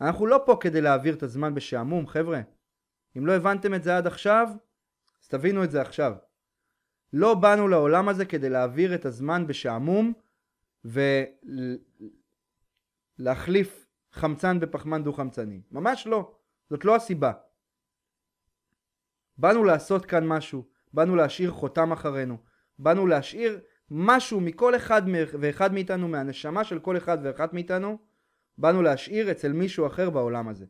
[0.00, 2.40] אנחנו לא פה כדי להעביר את הזמן בשעמום, חבר'ה.
[3.18, 4.48] אם לא הבנתם את זה עד עכשיו,
[5.22, 6.12] אז תבינו את זה עכשיו.
[7.12, 10.12] לא באנו לעולם הזה כדי להעביר את הזמן בשעמום
[13.18, 15.62] ולהחליף חמצן בפחמן דו-חמצני.
[15.70, 16.34] ממש לא.
[16.70, 17.32] זאת לא הסיבה.
[19.38, 22.36] באנו לעשות כאן משהו, באנו להשאיר חותם אחרינו,
[22.78, 23.60] באנו להשאיר
[23.94, 25.02] משהו מכל אחד
[25.40, 27.98] ואחד מאיתנו, מהנשמה של כל אחד ואחת מאיתנו,
[28.58, 30.66] באנו להשאיר אצל מישהו אחר בעולם הזה.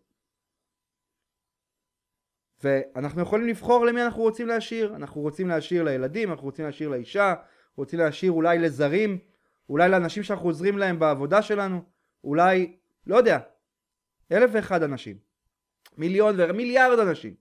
[2.65, 4.97] ואנחנו יכולים לבחור למי אנחנו רוצים להשאיר.
[4.97, 7.35] אנחנו רוצים להשאיר לילדים, אנחנו רוצים להשאיר לאישה,
[7.77, 9.19] רוצים להשאיר אולי לזרים,
[9.69, 11.83] אולי לאנשים שאנחנו עוזרים להם בעבודה שלנו,
[12.25, 13.39] אולי, לא יודע,
[14.33, 15.17] אלף ואחד אנשים.
[15.97, 17.35] מיליון ומיליארד אנשים.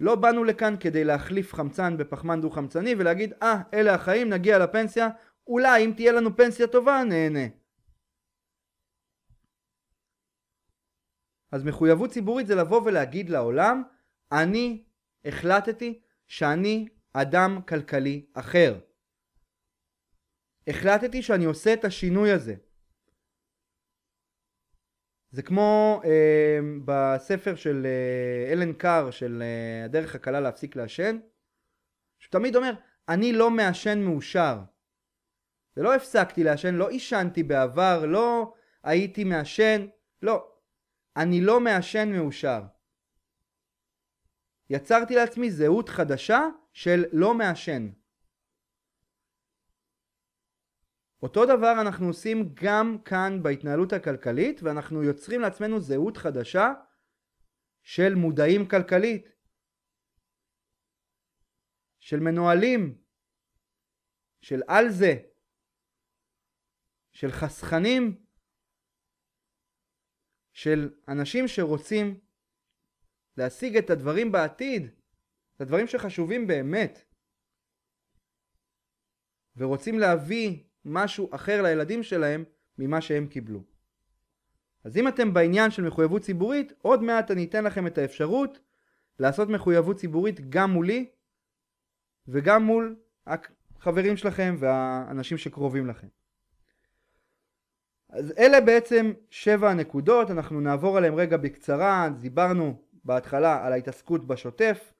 [0.00, 5.08] לא באנו לכאן כדי להחליף חמצן בפחמן דו-חמצני ולהגיד, אה, ah, אלה החיים, נגיע לפנסיה,
[5.46, 7.46] אולי אם תהיה לנו פנסיה טובה, נהנה.
[11.52, 13.82] אז מחויבות ציבורית זה לבוא ולהגיד לעולם,
[14.32, 14.84] אני
[15.24, 18.80] החלטתי שאני אדם כלכלי אחר.
[20.66, 22.54] החלטתי שאני עושה את השינוי הזה.
[25.30, 31.18] זה כמו אה, בספר של אה, אלן קאר של אה, הדרך הקלה להפסיק לעשן,
[32.18, 32.72] שהוא תמיד אומר,
[33.08, 34.58] אני לא מעשן מאושר.
[35.76, 39.86] זה לא הפסקתי לעשן, לא עישנתי בעבר, לא הייתי מעשן,
[40.22, 40.52] לא.
[41.16, 42.62] אני לא מעשן מאושר.
[44.70, 46.40] יצרתי לעצמי זהות חדשה
[46.72, 47.88] של לא מעשן.
[51.22, 56.72] אותו דבר אנחנו עושים גם כאן בהתנהלות הכלכלית ואנחנו יוצרים לעצמנו זהות חדשה
[57.82, 59.28] של מודעים כלכלית,
[61.98, 63.02] של מנוהלים,
[64.40, 65.14] של על זה,
[67.12, 68.24] של חסכנים,
[70.52, 72.20] של אנשים שרוצים
[73.36, 74.86] להשיג את הדברים בעתיד,
[75.56, 77.04] את הדברים שחשובים באמת,
[79.56, 82.44] ורוצים להביא משהו אחר לילדים שלהם
[82.78, 83.62] ממה שהם קיבלו.
[84.84, 88.58] אז אם אתם בעניין של מחויבות ציבורית, עוד מעט אני אתן לכם את האפשרות
[89.18, 91.08] לעשות מחויבות ציבורית גם מולי
[92.28, 96.06] וגם מול החברים שלכם והאנשים שקרובים לכם.
[98.10, 104.92] אז אלה בעצם שבע הנקודות, אנחנו נעבור עליהם רגע בקצרה, דיברנו בהתחלה על ההתעסקות בשוטף,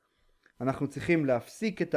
[0.61, 1.95] אנחנו צריכים להפסיק את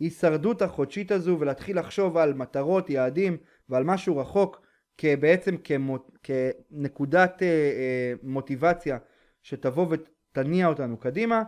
[0.00, 3.36] ההישרדות החודשית הזו ולהתחיל לחשוב על מטרות, יעדים
[3.68, 4.62] ועל משהו רחוק
[5.02, 8.98] בעצם כמות, כנקודת אה, אה, מוטיבציה
[9.42, 11.42] שתבוא ותניע אותנו קדימה.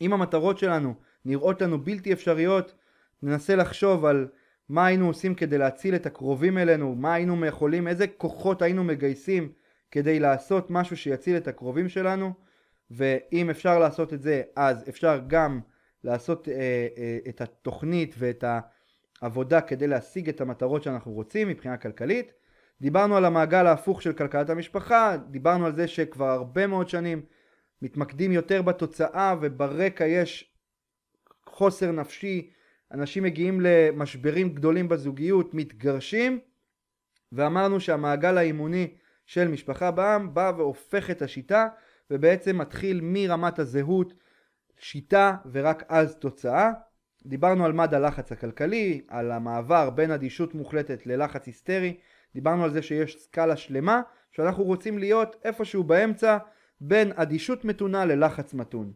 [0.00, 0.94] אם המטרות שלנו
[1.24, 2.74] נראות לנו בלתי אפשריות,
[3.22, 4.28] ננסה לחשוב על
[4.68, 9.52] מה היינו עושים כדי להציל את הקרובים אלינו, מה היינו יכולים, איזה כוחות היינו מגייסים
[9.90, 12.32] כדי לעשות משהו שיציל את הקרובים שלנו,
[12.90, 15.60] ואם אפשר לעשות את זה, אז אפשר גם
[16.04, 16.54] לעשות אה,
[16.98, 18.44] אה, את התוכנית ואת
[19.22, 22.32] העבודה כדי להשיג את המטרות שאנחנו רוצים מבחינה כלכלית.
[22.80, 27.22] דיברנו על המעגל ההפוך של כלכלת המשפחה, דיברנו על זה שכבר הרבה מאוד שנים
[27.82, 30.54] מתמקדים יותר בתוצאה וברקע יש
[31.46, 32.50] חוסר נפשי
[32.92, 36.38] אנשים מגיעים למשברים גדולים בזוגיות, מתגרשים,
[37.32, 38.94] ואמרנו שהמעגל האימוני
[39.26, 41.68] של משפחה בעם בא והופך את השיטה,
[42.10, 44.14] ובעצם מתחיל מרמת הזהות,
[44.82, 46.70] שיטה ורק אז תוצאה.
[47.26, 51.96] דיברנו על מד הלחץ הכלכלי, על המעבר בין אדישות מוחלטת ללחץ היסטרי,
[52.34, 54.02] דיברנו על זה שיש סקאלה שלמה,
[54.32, 56.38] שאנחנו רוצים להיות איפשהו באמצע
[56.80, 58.92] בין אדישות מתונה ללחץ מתון.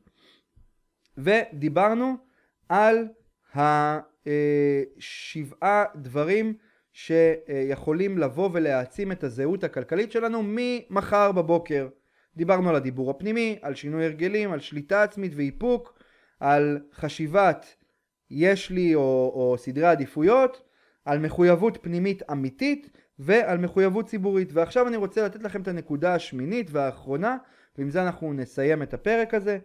[1.19, 2.17] ודיברנו
[2.69, 3.09] על
[4.35, 6.55] השבעה דברים
[6.93, 11.89] שיכולים לבוא ולהעצים את הזהות הכלכלית שלנו ממחר בבוקר.
[12.37, 15.99] דיברנו על הדיבור הפנימי, על שינוי הרגלים, על שליטה עצמית ואיפוק,
[16.41, 17.77] על חשיבת
[18.31, 20.63] יש לי או, או סדרי עדיפויות,
[21.05, 24.53] על מחויבות פנימית אמיתית ועל מחויבות ציבורית.
[24.53, 27.37] ועכשיו אני רוצה לתת לכם את הנקודה השמינית והאחרונה,
[27.79, 29.59] ועם זה אנחנו נסיים את הפרק הזה.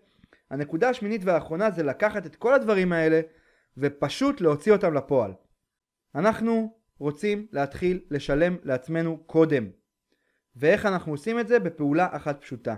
[0.49, 3.21] הנקודה השמינית והאחרונה זה לקחת את כל הדברים האלה
[3.77, 5.33] ופשוט להוציא אותם לפועל.
[6.15, 9.69] אנחנו רוצים להתחיל לשלם לעצמנו קודם.
[10.55, 11.59] ואיך אנחנו עושים את זה?
[11.59, 12.75] בפעולה אחת פשוטה.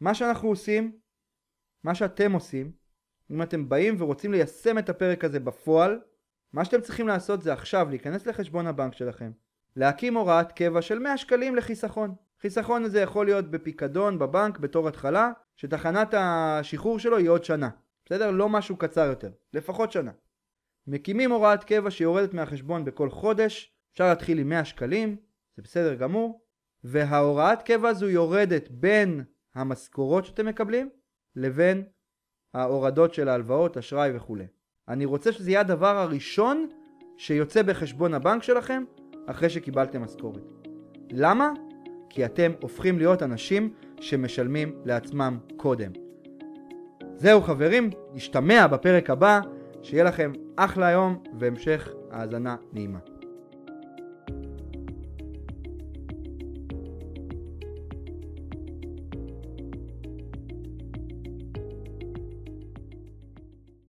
[0.00, 0.98] מה שאנחנו עושים,
[1.84, 2.72] מה שאתם עושים,
[3.30, 6.00] אם אתם באים ורוצים ליישם את הפרק הזה בפועל,
[6.52, 9.30] מה שאתם צריכים לעשות זה עכשיו להיכנס לחשבון הבנק שלכם,
[9.76, 12.14] להקים הוראת קבע של 100 שקלים לחיסכון.
[12.40, 17.70] חיסכון הזה יכול להיות בפיקדון בבנק בתור התחלה, שתחנת השחרור שלו היא עוד שנה.
[18.04, 18.30] בסדר?
[18.30, 20.12] לא משהו קצר יותר, לפחות שנה.
[20.86, 25.16] מקימים הוראת קבע שיורדת מהחשבון בכל חודש, אפשר להתחיל עם 100 שקלים,
[25.56, 26.45] זה בסדר גמור,
[26.84, 29.24] וההוראת קבע הזו יורדת בין
[29.54, 30.88] המשכורות שאתם מקבלים
[31.36, 31.84] לבין
[32.54, 34.46] ההורדות של ההלוואות, אשראי וכולי.
[34.88, 36.68] אני רוצה שזה יהיה הדבר הראשון
[37.16, 38.84] שיוצא בחשבון הבנק שלכם
[39.26, 40.42] אחרי שקיבלתם משכורת.
[41.10, 41.52] למה?
[42.10, 45.92] כי אתם הופכים להיות אנשים שמשלמים לעצמם קודם.
[47.16, 49.40] זהו חברים, נשתמע בפרק הבא,
[49.82, 53.15] שיהיה לכם אחלה יום והמשך האזנה נעימה.